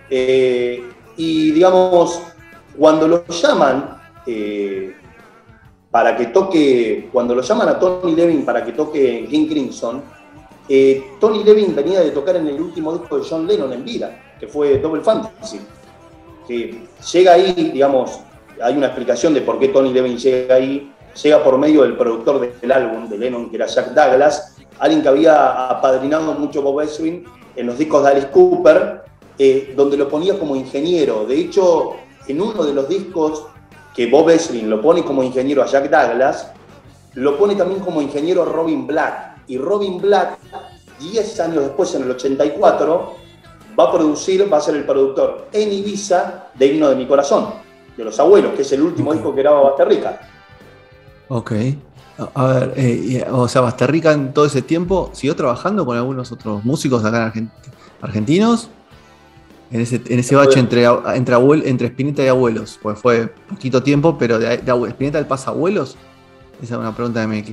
Eh, 0.09 0.83
y 1.17 1.51
digamos, 1.51 2.19
cuando 2.77 3.07
lo 3.07 3.25
llaman 3.27 3.97
eh, 4.27 4.93
para 5.89 6.17
que 6.17 6.25
toque, 6.25 7.07
cuando 7.13 7.33
lo 7.33 7.41
llaman 7.41 7.69
a 7.69 7.79
Tony 7.79 8.13
Levin 8.13 8.43
para 8.43 8.65
que 8.65 8.73
toque 8.73 9.19
en 9.19 9.27
King 9.27 9.47
Crimson, 9.47 10.03
eh, 10.67 11.11
Tony 11.21 11.43
Levin 11.45 11.73
venía 11.73 12.01
de 12.01 12.11
tocar 12.11 12.35
en 12.35 12.47
el 12.49 12.59
último 12.59 12.91
disco 12.97 13.17
de 13.19 13.25
John 13.29 13.47
Lennon 13.47 13.71
en 13.71 13.85
vida, 13.85 14.35
que 14.39 14.47
fue 14.47 14.79
Double 14.79 15.01
Fantasy. 15.01 15.61
Que 16.47 16.87
llega 17.11 17.33
ahí, 17.33 17.71
digamos, 17.73 18.19
hay 18.61 18.75
una 18.75 18.87
explicación 18.87 19.33
de 19.33 19.41
por 19.41 19.59
qué 19.59 19.69
Tony 19.69 19.91
Levin 19.91 20.17
llega 20.17 20.55
ahí. 20.55 20.91
Llega 21.21 21.43
por 21.43 21.57
medio 21.57 21.83
del 21.83 21.95
productor 21.95 22.59
del 22.59 22.71
álbum 22.71 23.07
de 23.07 23.17
Lennon, 23.17 23.49
que 23.49 23.55
era 23.55 23.67
Jack 23.67 23.93
Douglas, 23.93 24.57
alguien 24.79 25.01
que 25.01 25.07
había 25.07 25.69
apadrinado 25.69 26.33
mucho 26.33 26.61
Bob 26.61 26.81
Ezrin 26.81 27.23
en 27.55 27.67
los 27.67 27.77
discos 27.77 28.03
de 28.03 28.09
Alice 28.09 28.27
Cooper, 28.31 29.01
eh, 29.37 29.73
donde 29.77 29.95
lo 29.95 30.09
ponía 30.09 30.37
como 30.37 30.57
ingeniero. 30.57 31.25
De 31.25 31.39
hecho, 31.39 31.93
en 32.27 32.41
uno 32.41 32.63
de 32.63 32.73
los 32.73 32.89
discos 32.89 33.45
que 33.95 34.07
Bob 34.07 34.29
Ezrin 34.29 34.69
lo 34.69 34.81
pone 34.81 35.05
como 35.05 35.23
ingeniero 35.23 35.63
a 35.63 35.67
Jack 35.67 35.89
Douglas, 35.89 36.51
lo 37.13 37.37
pone 37.37 37.55
también 37.55 37.79
como 37.79 38.01
ingeniero 38.01 38.43
Robin 38.43 38.85
Black. 38.85 39.43
Y 39.47 39.57
Robin 39.57 40.01
Black, 40.01 40.37
10 40.99 41.39
años 41.39 41.63
después, 41.63 41.95
en 41.95 42.03
el 42.03 42.11
84, 42.11 43.24
va 43.77 43.85
a 43.85 43.91
producir, 43.91 44.51
va 44.51 44.57
a 44.57 44.61
ser 44.61 44.75
el 44.75 44.85
productor 44.85 45.47
en 45.51 45.71
Ibiza 45.71 46.47
de 46.53 46.67
Himno 46.67 46.89
de 46.89 46.95
mi 46.95 47.05
Corazón. 47.05 47.65
de 47.97 48.03
los 48.03 48.19
abuelos, 48.19 48.53
que 48.53 48.61
es 48.63 48.71
el 48.73 48.81
último 48.81 49.13
disco 49.13 49.33
que 49.33 49.41
graba 49.41 49.61
Basterrica. 49.61 50.19
Ok. 51.29 51.51
A 52.33 52.45
ver, 52.47 52.73
eh, 52.77 53.25
o 53.29 53.47
sea, 53.47 53.61
Basterrica 53.61 54.13
en 54.13 54.33
todo 54.33 54.45
ese 54.45 54.61
tiempo 54.61 55.09
siguió 55.13 55.35
trabajando 55.35 55.85
con 55.85 55.97
algunos 55.97 56.31
otros 56.31 56.63
músicos 56.63 57.03
acá 57.03 57.31
en 57.35 57.51
argentinos. 58.01 58.69
En 59.71 59.81
ese, 59.81 59.99
en 60.07 60.19
ese 60.19 60.35
bache 60.35 60.59
entre, 60.59 60.85
entre, 60.85 61.35
entre 61.65 61.87
Spinetta 61.87 62.23
y 62.23 62.27
abuelos, 62.27 62.79
pues 62.81 62.99
fue 62.99 63.27
poquito 63.49 63.81
tiempo, 63.81 64.15
pero 64.17 64.37
de, 64.37 64.57
de 64.57 64.89
Spinetta 64.89 65.17
el 65.19 65.25
pasa 65.25 65.51
abuelos. 65.51 65.97
Esa 66.61 66.75
es 66.75 66.79
una 66.79 66.95
pregunta 66.95 67.21
que 67.21 67.27
me, 67.27 67.43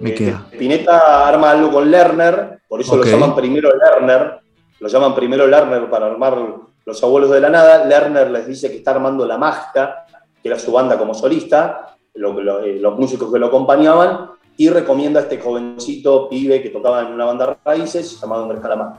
me 0.00 0.10
eh, 0.10 0.14
queda. 0.14 0.46
Spinetta 0.52 1.26
arma 1.26 1.52
algo 1.52 1.72
con 1.72 1.90
Lerner, 1.90 2.60
por 2.68 2.80
eso 2.80 2.96
lo 2.96 3.04
llaman 3.04 3.34
primero 3.34 3.70
Lerner. 3.74 4.40
Lo 4.80 4.88
llaman 4.88 5.14
primero 5.14 5.46
Lerner 5.46 5.90
para 5.90 6.06
armar 6.06 6.38
los 6.84 7.02
abuelos 7.02 7.30
de 7.30 7.40
la 7.40 7.50
nada. 7.50 7.84
Lerner 7.84 8.30
les 8.30 8.46
dice 8.46 8.70
que 8.70 8.78
está 8.78 8.92
armando 8.92 9.26
la 9.26 9.36
mágica, 9.36 10.06
que 10.42 10.48
era 10.48 10.58
su 10.58 10.72
banda 10.72 10.96
como 10.96 11.14
solista, 11.14 11.96
eh, 12.14 12.78
los 12.80 12.98
músicos 12.98 13.32
que 13.32 13.38
lo 13.38 13.46
acompañaban, 13.46 14.30
y 14.56 14.68
recomienda 14.70 15.20
a 15.20 15.22
este 15.24 15.38
jovencito 15.38 16.28
pibe 16.28 16.62
que 16.62 16.70
tocaba 16.70 17.02
en 17.02 17.12
una 17.12 17.24
banda 17.24 17.56
raíces 17.64 18.20
llamado 18.20 18.42
Andrés 18.42 18.60
Calamar. 18.60 18.94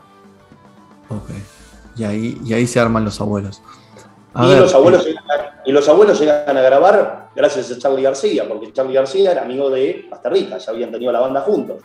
Ok. 1.09 1.29
Y 1.97 2.03
ahí, 2.03 2.37
y 2.45 2.53
ahí 2.53 2.65
se 2.65 2.79
arman 2.79 3.03
los 3.03 3.19
abuelos. 3.19 3.61
y, 4.35 4.55
los 4.55 4.73
abuelos 4.73 5.05
llegan 5.05 5.25
a, 5.29 5.61
y 5.65 5.71
los 5.71 5.89
abuelos 5.89 6.19
llegan 6.19 6.55
a 6.55 6.61
grabar 6.61 7.29
gracias 7.35 7.71
a 7.71 7.77
Charlie 7.77 8.03
García, 8.03 8.47
porque 8.47 8.71
Charlie 8.71 8.93
García 8.93 9.31
era 9.31 9.41
amigo 9.41 9.69
de 9.69 10.09
Rica, 10.23 10.57
ya 10.57 10.71
habían 10.71 10.91
tenido 10.91 11.11
la 11.11 11.19
banda 11.19 11.41
juntos. 11.41 11.81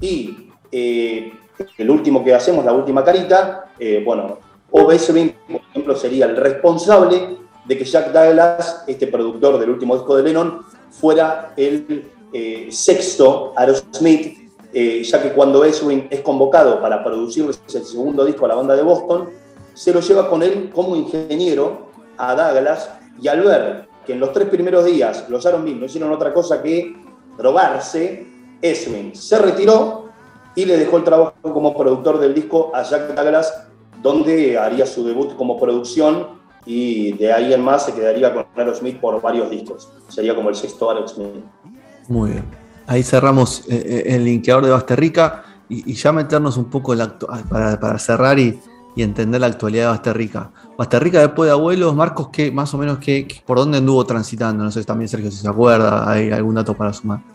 Y 0.00 0.50
eh, 0.70 1.32
el 1.78 1.90
último 1.90 2.24
que 2.24 2.34
hacemos, 2.34 2.64
la 2.64 2.72
última 2.72 3.04
carita, 3.04 3.66
eh, 3.78 4.02
bueno, 4.04 4.38
O. 4.70 4.84
por 4.84 4.94
ejemplo, 4.94 5.96
sería 5.96 6.26
el 6.26 6.36
responsable 6.36 7.36
de 7.64 7.78
que 7.78 7.84
Jack 7.84 8.12
Douglas, 8.12 8.84
este 8.86 9.06
productor 9.06 9.58
del 9.58 9.70
último 9.70 9.94
disco 9.94 10.16
de 10.16 10.24
Lennon, 10.24 10.62
fuera 10.90 11.52
el 11.56 12.10
eh, 12.32 12.68
sexto 12.70 13.52
Aerosmith, 13.56 14.42
ya 14.72 15.22
que 15.22 15.32
cuando 15.32 15.64
Eswin 15.64 16.08
es 16.10 16.20
convocado 16.22 16.80
para 16.80 17.04
producir 17.04 17.46
el 17.46 17.84
segundo 17.84 18.24
disco 18.24 18.44
a 18.44 18.48
la 18.48 18.54
banda 18.56 18.74
de 18.74 18.82
Boston, 18.82 19.30
se 19.72 19.92
lo 19.92 20.00
lleva 20.00 20.28
con 20.28 20.42
él 20.42 20.70
como 20.74 20.96
ingeniero 20.96 21.90
a 22.16 22.34
Douglas 22.34 22.90
y 23.20 23.28
al 23.28 23.42
ver 23.42 23.88
que 24.06 24.12
en 24.12 24.20
los 24.20 24.32
tres 24.32 24.48
primeros 24.48 24.84
días 24.84 25.28
los 25.28 25.44
Aaron 25.46 25.78
no 25.78 25.86
hicieron 25.86 26.12
otra 26.12 26.32
cosa 26.32 26.62
que 26.62 26.94
drogarse, 27.36 28.26
Eswin 28.60 29.14
se 29.14 29.38
retiró 29.38 30.03
y 30.54 30.64
le 30.64 30.76
dejó 30.76 30.98
el 30.98 31.04
trabajo 31.04 31.34
como 31.42 31.76
productor 31.76 32.18
del 32.18 32.34
disco 32.34 32.70
a 32.74 32.82
Jack 32.82 33.14
Douglas, 33.14 33.66
donde 34.02 34.58
haría 34.58 34.86
su 34.86 35.04
debut 35.04 35.36
como 35.36 35.58
producción 35.58 36.44
y 36.66 37.12
de 37.12 37.32
ahí 37.32 37.52
en 37.52 37.62
más 37.62 37.86
se 37.86 37.92
quedaría 37.92 38.32
con 38.32 38.46
Aerosmith 38.56 38.98
por 39.00 39.20
varios 39.20 39.50
discos. 39.50 39.90
Sería 40.08 40.34
como 40.34 40.48
el 40.48 40.54
sexto 40.54 40.90
Aerosmith. 40.90 41.44
Muy 42.08 42.30
bien. 42.30 42.44
Ahí 42.86 43.02
cerramos 43.02 43.60
eh, 43.68 43.82
eh, 43.84 44.14
el 44.14 44.24
linkeador 44.24 44.64
de 44.64 44.70
Basterrica 44.70 45.44
y, 45.68 45.90
y 45.90 45.94
ya 45.94 46.12
meternos 46.12 46.56
un 46.56 46.66
poco 46.66 46.94
para, 47.48 47.98
cerrar 47.98 48.38
y, 48.38 48.60
y 48.94 49.02
entender 49.02 49.40
la 49.40 49.48
actualidad 49.48 49.84
de 49.84 49.90
Basterrica. 49.90 50.50
Basterrica 50.76 51.20
después 51.20 51.48
de 51.48 51.52
Abuelos, 51.52 51.94
Marcos, 51.94 52.28
¿qué, 52.30 52.52
más 52.52 52.72
o 52.74 52.78
menos 52.78 52.98
qué, 52.98 53.26
por 53.46 53.58
dónde 53.58 53.78
anduvo 53.78 54.04
transitando? 54.04 54.64
No 54.64 54.70
sé 54.70 54.84
también 54.84 55.08
Sergio 55.08 55.30
si 55.30 55.38
se 55.38 55.48
acuerda, 55.48 56.10
hay 56.10 56.30
algún 56.30 56.54
dato 56.54 56.74
para 56.74 56.92
sumar. 56.92 57.33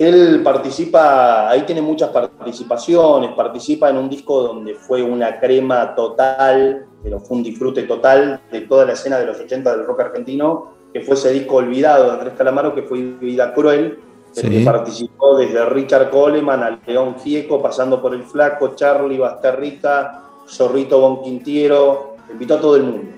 Él 0.00 0.40
participa, 0.42 1.50
ahí 1.50 1.60
tiene 1.66 1.82
muchas 1.82 2.08
participaciones, 2.08 3.32
participa 3.32 3.90
en 3.90 3.98
un 3.98 4.08
disco 4.08 4.42
donde 4.44 4.74
fue 4.74 5.02
una 5.02 5.38
crema 5.38 5.94
total, 5.94 6.86
pero 7.02 7.20
fue 7.20 7.36
un 7.36 7.42
disfrute 7.42 7.82
total 7.82 8.40
de 8.50 8.62
toda 8.62 8.86
la 8.86 8.94
escena 8.94 9.18
de 9.18 9.26
los 9.26 9.38
80 9.38 9.76
del 9.76 9.84
rock 9.84 10.00
argentino, 10.00 10.72
que 10.90 11.02
fue 11.02 11.16
ese 11.16 11.30
disco 11.32 11.56
olvidado 11.56 12.06
de 12.06 12.12
Andrés 12.12 12.32
Calamaro, 12.32 12.74
que 12.74 12.80
fue 12.80 12.98
Vida 13.20 13.52
Cruel, 13.52 13.98
que 14.34 14.62
participó 14.64 15.36
desde 15.36 15.66
Richard 15.66 16.08
Coleman 16.08 16.62
al 16.62 16.80
León 16.86 17.16
Gieco, 17.22 17.60
pasando 17.60 18.00
por 18.00 18.14
el 18.14 18.22
Flaco, 18.22 18.74
Charlie, 18.74 19.18
Basterrica, 19.18 20.22
Zorrito 20.48 20.98
Bonquintiero, 20.98 22.16
invitó 22.32 22.54
a 22.54 22.60
todo 22.62 22.76
el 22.76 22.84
mundo. 22.84 23.12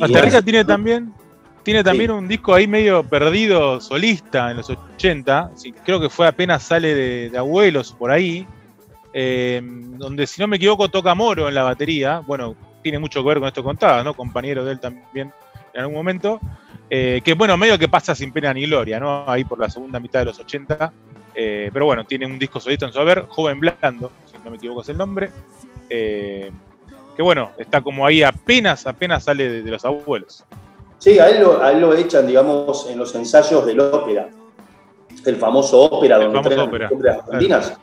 Basterrica 0.00 0.40
tiene 0.40 0.64
también, 0.64 1.12
tiene 1.64 1.82
también 1.82 2.12
un 2.12 2.28
disco 2.28 2.54
ahí 2.54 2.68
medio 2.68 3.02
perdido, 3.02 3.80
solista, 3.80 4.50
en 4.50 4.58
los 4.58 4.70
80, 4.70 5.50
creo 5.84 6.00
que 6.00 6.08
fue 6.08 6.28
apenas 6.28 6.62
sale 6.62 6.94
de, 6.94 7.36
Abuelos 7.36 7.92
por 7.92 8.10
ahí, 8.10 8.46
eh, 9.12 9.60
donde 9.64 10.26
si 10.26 10.40
no 10.40 10.46
me 10.46 10.56
equivoco 10.56 10.88
toca 10.88 11.14
Moro 11.14 11.48
en 11.48 11.54
la 11.54 11.62
batería, 11.62 12.20
bueno, 12.20 12.54
tiene 12.82 12.98
mucho 12.98 13.22
que 13.22 13.28
ver 13.28 13.38
con 13.38 13.48
esto 13.48 13.62
que 13.62 13.66
contaba, 13.66 14.04
¿no? 14.04 14.14
Compañero 14.14 14.64
de 14.64 14.72
él 14.72 14.80
también 14.80 15.32
en 15.72 15.80
algún 15.80 15.96
momento. 15.96 16.40
Eh, 16.88 17.22
que 17.24 17.34
bueno, 17.34 17.56
medio 17.56 17.78
que 17.78 17.88
pasa 17.88 18.14
sin 18.14 18.30
pena 18.30 18.52
ni 18.54 18.66
gloria, 18.66 19.00
¿no? 19.00 19.28
Ahí 19.28 19.44
por 19.44 19.58
la 19.58 19.68
segunda 19.68 19.98
mitad 19.98 20.20
de 20.20 20.26
los 20.26 20.38
80. 20.38 20.92
Eh, 21.34 21.70
pero 21.72 21.86
bueno, 21.86 22.04
tiene 22.04 22.26
un 22.26 22.38
disco 22.38 22.60
solista 22.60 22.86
en 22.86 22.92
su 22.92 23.00
haber, 23.00 23.26
Joven 23.28 23.58
Blando, 23.58 24.12
si 24.26 24.36
no 24.44 24.50
me 24.50 24.56
equivoco 24.56 24.82
es 24.82 24.88
el 24.90 24.98
nombre. 24.98 25.30
Eh, 25.90 26.50
que 27.16 27.22
bueno, 27.22 27.50
está 27.58 27.80
como 27.80 28.06
ahí 28.06 28.22
apenas, 28.22 28.86
apenas 28.86 29.24
sale 29.24 29.62
de, 29.62 29.70
los 29.70 29.84
abuelos. 29.84 30.44
Sí, 30.98 31.18
a 31.18 31.28
él, 31.28 31.42
lo, 31.42 31.62
a 31.62 31.72
él, 31.72 31.80
lo, 31.80 31.94
echan, 31.94 32.26
digamos, 32.26 32.88
en 32.88 32.98
los 32.98 33.14
ensayos 33.14 33.66
del 33.66 33.80
ópera. 33.80 34.28
El 35.24 35.36
famoso 35.36 35.82
ópera, 35.82 36.18
donde 36.18 36.42
famoso 36.42 36.64
ópera. 36.64 36.88
argentinas. 37.26 37.78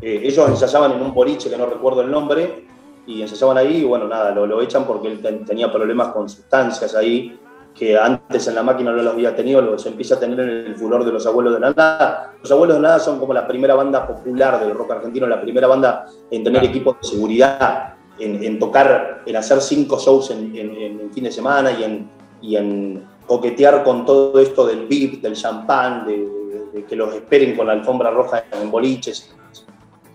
ellos 0.00 0.48
ensayaban 0.48 0.92
en 0.92 1.02
un 1.02 1.14
boliche 1.14 1.50
que 1.50 1.56
no 1.56 1.66
recuerdo 1.66 2.02
el 2.02 2.10
nombre, 2.10 2.66
y 3.06 3.22
ensayaban 3.22 3.58
ahí, 3.58 3.78
y 3.78 3.84
bueno, 3.84 4.08
nada, 4.08 4.32
lo, 4.32 4.46
lo 4.46 4.60
echan 4.62 4.84
porque 4.84 5.08
él 5.08 5.44
tenía 5.46 5.70
problemas 5.70 6.08
con 6.08 6.28
sustancias 6.28 6.94
ahí 6.94 7.38
que 7.76 7.96
antes 7.96 8.48
en 8.48 8.54
la 8.54 8.62
máquina 8.62 8.90
no 8.90 9.02
los 9.02 9.12
había 9.12 9.36
tenido, 9.36 9.60
los 9.60 9.84
empieza 9.84 10.14
a 10.14 10.18
tener 10.18 10.40
en 10.40 10.48
el 10.48 10.76
furor 10.76 11.04
de 11.04 11.12
los 11.12 11.26
abuelos 11.26 11.54
de 11.54 11.60
la 11.60 11.70
nada. 11.72 12.32
Los 12.40 12.50
abuelos 12.50 12.76
de 12.76 12.82
la 12.82 12.88
nada 12.88 13.00
son 13.00 13.18
como 13.20 13.34
la 13.34 13.46
primera 13.46 13.74
banda 13.74 14.06
popular 14.06 14.58
del 14.60 14.74
rock 14.74 14.92
argentino, 14.92 15.26
la 15.26 15.40
primera 15.40 15.66
banda 15.66 16.06
en 16.30 16.42
tener 16.42 16.64
equipos 16.64 16.96
de 17.02 17.08
seguridad, 17.08 17.94
en, 18.18 18.58
tocar, 18.58 19.22
en 19.26 19.36
hacer 19.36 19.60
cinco 19.60 19.98
shows 19.98 20.30
en, 20.30 20.56
en, 20.56 21.12
fin 21.12 21.24
de 21.24 21.30
semana 21.30 21.70
y 21.70 21.84
en, 21.84 22.10
y 22.46 22.56
en 22.56 23.04
coquetear 23.26 23.82
con 23.82 24.06
todo 24.06 24.38
esto 24.38 24.66
del 24.66 24.86
beat, 24.86 25.20
del 25.20 25.34
champán, 25.34 26.06
de, 26.06 26.84
que 26.88 26.94
los 26.94 27.12
esperen 27.14 27.56
con 27.56 27.66
la 27.66 27.72
alfombra 27.72 28.10
roja 28.10 28.44
en 28.52 28.70
boliches. 28.70 29.34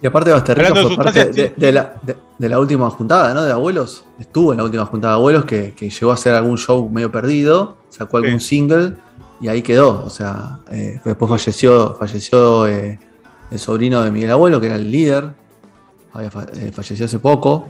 Y 0.01 0.07
aparte 0.07 0.31
Basterrica 0.31 0.73
fue 0.73 0.95
parte 0.95 1.53
de, 1.55 1.71
la, 2.49 2.59
última 2.59 2.89
juntada, 2.89 3.33
¿no? 3.33 3.43
De 3.43 3.51
abuelos. 3.51 4.05
Estuvo 4.19 4.51
en 4.53 4.57
la 4.57 4.63
última 4.63 4.85
juntada 4.85 5.13
de 5.15 5.19
abuelos 5.19 5.45
que, 5.45 5.73
llegó 5.77 6.11
a 6.11 6.13
hacer 6.15 6.33
algún 6.33 6.57
show 6.57 6.89
medio 6.89 7.11
perdido, 7.11 7.77
sacó 7.89 8.17
algún 8.17 8.39
single 8.39 8.93
y 9.41 9.47
ahí 9.49 9.61
quedó. 9.61 10.03
O 10.05 10.09
sea, 10.09 10.59
eh, 10.71 10.99
después 11.03 11.29
falleció, 11.29 11.95
falleció 11.99 12.67
eh, 12.67 12.99
el 13.51 13.59
sobrino 13.59 14.01
de 14.01 14.11
Miguel 14.11 14.31
Abuelo, 14.31 14.59
que 14.59 14.67
era 14.67 14.75
el 14.75 14.89
líder. 14.89 15.29
Eh, 16.19 16.71
falleció 16.73 17.05
hace 17.05 17.19
poco, 17.19 17.67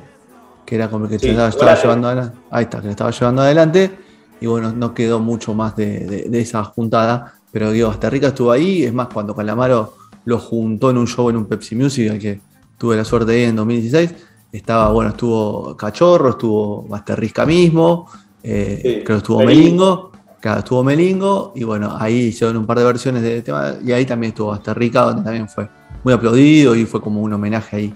que 0.65 0.75
era 0.75 0.89
como 0.89 1.05
el 1.05 1.09
que 1.09 1.27
estaba, 1.27 1.75
llevando 1.75 2.07
adelante. 2.07 2.37
Ahí 2.49 2.63
está, 2.63 2.79
que 2.79 2.85
le 2.85 2.91
estaba 2.91 3.11
llevando 3.11 3.41
adelante. 3.41 4.10
Y 4.41 4.47
bueno, 4.47 4.73
no 4.73 4.93
quedó 4.93 5.19
mucho 5.19 5.53
más 5.53 5.75
de, 5.75 6.29
esa 6.33 6.63
juntada. 6.63 7.35
Pero 7.51 7.71
digo, 7.71 7.87
Basterrica 7.87 8.27
estuvo 8.27 8.51
ahí. 8.51 8.83
Es 8.83 8.93
más, 8.93 9.07
cuando 9.07 9.35
Calamaro 9.35 9.93
lo 10.25 10.39
juntó 10.39 10.89
en 10.89 10.97
un 10.97 11.07
show 11.07 11.29
en 11.29 11.37
un 11.37 11.45
Pepsi 11.45 11.75
Music, 11.75 12.11
al 12.11 12.19
que 12.19 12.41
tuve 12.77 12.97
la 12.97 13.05
suerte 13.05 13.31
de 13.31 13.41
ir 13.43 13.49
en 13.49 13.55
2016. 13.55 14.13
Estaba, 14.51 14.91
bueno, 14.91 15.11
estuvo 15.11 15.77
Cachorro, 15.77 16.31
estuvo 16.31 16.83
Basterrisca 16.83 17.45
mismo, 17.45 18.07
eh, 18.43 19.01
creo 19.05 19.17
que 19.17 19.21
estuvo 19.21 19.43
Melingo. 19.43 20.11
claro, 20.41 20.59
estuvo 20.59 20.83
Melingo, 20.83 21.53
y 21.55 21.63
bueno, 21.63 21.95
ahí 21.97 22.15
hicieron 22.25 22.57
un 22.57 22.65
par 22.65 22.79
de 22.79 22.83
versiones 22.83 23.21
de 23.21 23.41
tema, 23.43 23.75
y 23.81 23.93
ahí 23.93 24.05
también 24.05 24.31
estuvo 24.31 24.49
Basterrica, 24.49 25.03
donde 25.03 25.23
también 25.23 25.47
fue 25.47 25.69
muy 26.03 26.13
aplaudido 26.13 26.75
y 26.75 26.85
fue 26.85 26.99
como 26.99 27.21
un 27.21 27.31
homenaje 27.31 27.77
ahí 27.77 27.93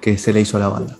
que 0.00 0.16
se 0.18 0.32
le 0.32 0.42
hizo 0.42 0.58
a 0.58 0.60
la 0.60 0.68
banda. 0.68 0.96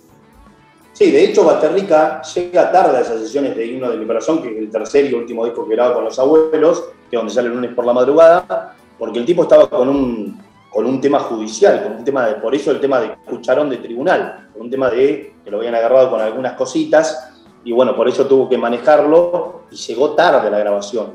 Sí, 0.96 1.10
de 1.10 1.24
hecho, 1.24 1.44
Basterrica 1.44 2.22
llega 2.22 2.72
tarde 2.72 2.96
a 2.96 3.00
esas 3.02 3.20
sesiones 3.20 3.54
de 3.54 3.66
Himno 3.66 3.90
de 3.90 3.98
mi 3.98 4.06
Corazón, 4.06 4.40
que 4.40 4.48
es 4.48 4.56
el 4.56 4.70
tercer 4.70 5.04
y 5.04 5.12
último 5.12 5.44
disco 5.44 5.68
que 5.68 5.74
graba 5.74 5.92
con 5.92 6.04
los 6.04 6.18
abuelos, 6.18 6.84
que 7.10 7.16
es 7.16 7.20
donde 7.20 7.34
sale 7.34 7.48
el 7.48 7.54
lunes 7.54 7.74
por 7.74 7.84
la 7.84 7.92
madrugada, 7.92 8.74
porque 8.98 9.18
el 9.18 9.26
tipo 9.26 9.42
estaba 9.42 9.68
con 9.68 9.90
un 9.90 10.40
con 10.72 10.86
un 10.86 10.98
tema 10.98 11.18
judicial, 11.20 11.82
con 11.82 11.96
un 11.96 12.04
tema 12.04 12.26
de, 12.26 12.34
por 12.36 12.54
eso 12.54 12.70
el 12.70 12.80
tema 12.80 13.00
de 13.00 13.14
cucharón 13.26 13.68
de 13.68 13.76
tribunal, 13.76 14.48
con 14.54 14.62
un 14.62 14.70
tema 14.70 14.88
de 14.88 15.34
que 15.44 15.50
lo 15.50 15.58
habían 15.58 15.74
agarrado 15.74 16.10
con 16.10 16.20
algunas 16.20 16.54
cositas, 16.54 17.34
y 17.62 17.72
bueno, 17.72 17.94
por 17.94 18.08
eso 18.08 18.26
tuvo 18.26 18.48
que 18.48 18.56
manejarlo 18.56 19.64
y 19.70 19.76
llegó 19.76 20.12
tarde 20.12 20.50
la 20.50 20.58
grabación 20.60 21.08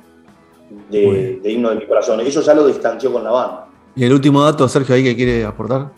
de, 0.91 1.41
Himno 1.43 1.69
de 1.71 1.75
mi 1.77 1.87
Corazón. 1.87 2.19
Eso 2.19 2.41
ya 2.41 2.53
lo 2.53 2.67
distanció 2.67 3.11
con 3.11 3.23
la 3.23 3.31
banda. 3.31 3.67
¿Y 3.95 4.03
el 4.03 4.13
último 4.13 4.43
dato, 4.43 4.67
Sergio, 4.67 4.93
ahí 4.93 5.03
que 5.03 5.15
quiere 5.15 5.43
aportar? 5.43 5.89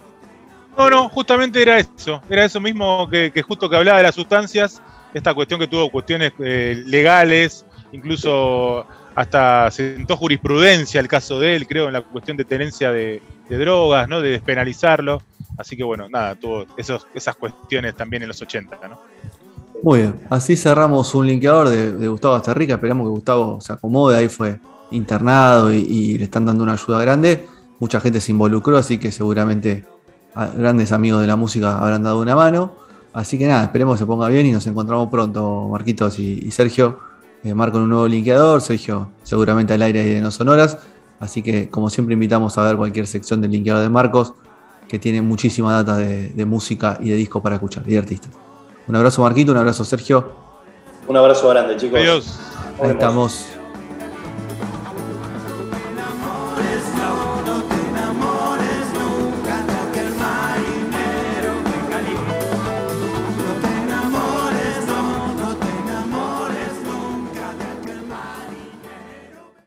No, 0.77 0.89
no, 0.89 1.09
justamente 1.09 1.61
era 1.61 1.79
eso, 1.79 2.21
era 2.29 2.45
eso 2.45 2.59
mismo 2.59 3.07
que, 3.09 3.31
justo 3.41 3.69
que 3.69 3.75
hablaba 3.75 3.97
de 3.97 4.03
las 4.03 4.15
sustancias, 4.15 4.81
esta 5.13 5.33
cuestión 5.33 5.59
que 5.59 5.67
tuvo 5.67 5.89
cuestiones 5.89 6.33
eh, 6.39 6.81
legales, 6.85 7.65
incluso 7.91 8.85
hasta 9.15 9.69
sentó 9.69 10.17
jurisprudencia 10.17 10.99
el 10.99 11.07
caso 11.07 11.39
de 11.39 11.55
él, 11.55 11.67
creo, 11.67 11.87
en 11.87 11.93
la 11.93 12.01
cuestión 12.01 12.37
de 12.37 12.45
tenencia 12.45 12.91
de, 12.91 13.21
drogas, 13.49 14.09
¿no? 14.09 14.19
De 14.19 14.31
despenalizarlo. 14.31 15.21
Así 15.57 15.77
que 15.77 15.83
bueno, 15.83 16.09
nada, 16.09 16.33
tuvo 16.33 16.65
esas 16.75 17.35
cuestiones 17.35 17.95
también 17.95 18.23
en 18.23 18.29
los 18.29 18.41
80, 18.41 18.79
¿no? 18.87 18.99
Muy 19.83 19.99
bien, 19.99 20.21
así 20.29 20.55
cerramos 20.55 21.13
un 21.13 21.27
linkeador 21.27 21.69
de, 21.69 22.07
Gustavo 22.07 22.35
Asterrica. 22.35 22.75
Esperamos 22.75 23.05
que 23.05 23.09
Gustavo 23.09 23.59
se 23.59 23.73
acomode. 23.73 24.17
Ahí 24.17 24.29
fue 24.29 24.59
internado 24.91 25.73
y, 25.73 26.17
le 26.17 26.23
están 26.23 26.45
dando 26.45 26.63
una 26.63 26.73
ayuda 26.73 27.01
grande. 27.01 27.45
Mucha 27.79 27.99
gente 27.99 28.21
se 28.21 28.31
involucró, 28.31 28.77
así 28.77 28.97
que 28.97 29.11
seguramente 29.11 29.83
grandes 30.35 30.91
amigos 30.91 31.21
de 31.21 31.27
la 31.27 31.35
música 31.35 31.77
habrán 31.77 32.03
dado 32.03 32.19
una 32.19 32.35
mano. 32.35 32.73
Así 33.13 33.37
que 33.37 33.47
nada, 33.47 33.63
esperemos 33.63 33.95
que 33.95 33.99
se 33.99 34.05
ponga 34.05 34.27
bien 34.27 34.47
y 34.47 34.51
nos 34.51 34.65
encontramos 34.65 35.09
pronto, 35.09 35.67
Marquitos 35.69 36.17
y, 36.19 36.49
Sergio. 36.51 36.99
Eh, 37.43 37.53
Marco 37.53 37.77
en 37.77 37.83
un 37.83 37.89
nuevo 37.89 38.07
linkeador, 38.07 38.61
Sergio 38.61 39.09
seguramente 39.23 39.73
al 39.73 39.81
aire 39.81 40.03
de 40.03 40.21
No 40.21 40.31
Sonoras. 40.31 40.77
Así 41.19 41.41
que, 41.41 41.69
como 41.69 41.89
siempre, 41.89 42.13
invitamos 42.13 42.57
a 42.57 42.63
ver 42.63 42.75
cualquier 42.75 43.05
sección 43.05 43.39
del 43.41 43.51
linkeador 43.51 43.83
de 43.83 43.89
Marcos, 43.89 44.33
que 44.87 44.99
tiene 44.99 45.21
muchísima 45.21 45.73
data 45.73 45.97
de, 45.97 46.45
música 46.45 46.97
y 46.99 47.09
de 47.09 47.15
disco 47.15 47.41
para 47.41 47.55
escuchar 47.55 47.83
y 47.85 47.91
de 47.91 47.97
artistas. 47.99 48.31
Un 48.87 48.95
abrazo, 48.95 49.21
Marquito, 49.21 49.51
un 49.51 49.57
abrazo, 49.57 49.85
Sergio. 49.85 50.33
Un 51.07 51.15
abrazo 51.15 51.47
grande, 51.49 51.77
chicos. 51.77 51.99
Adiós. 51.99 52.39
Ahí 52.81 52.91
estamos. 52.91 53.62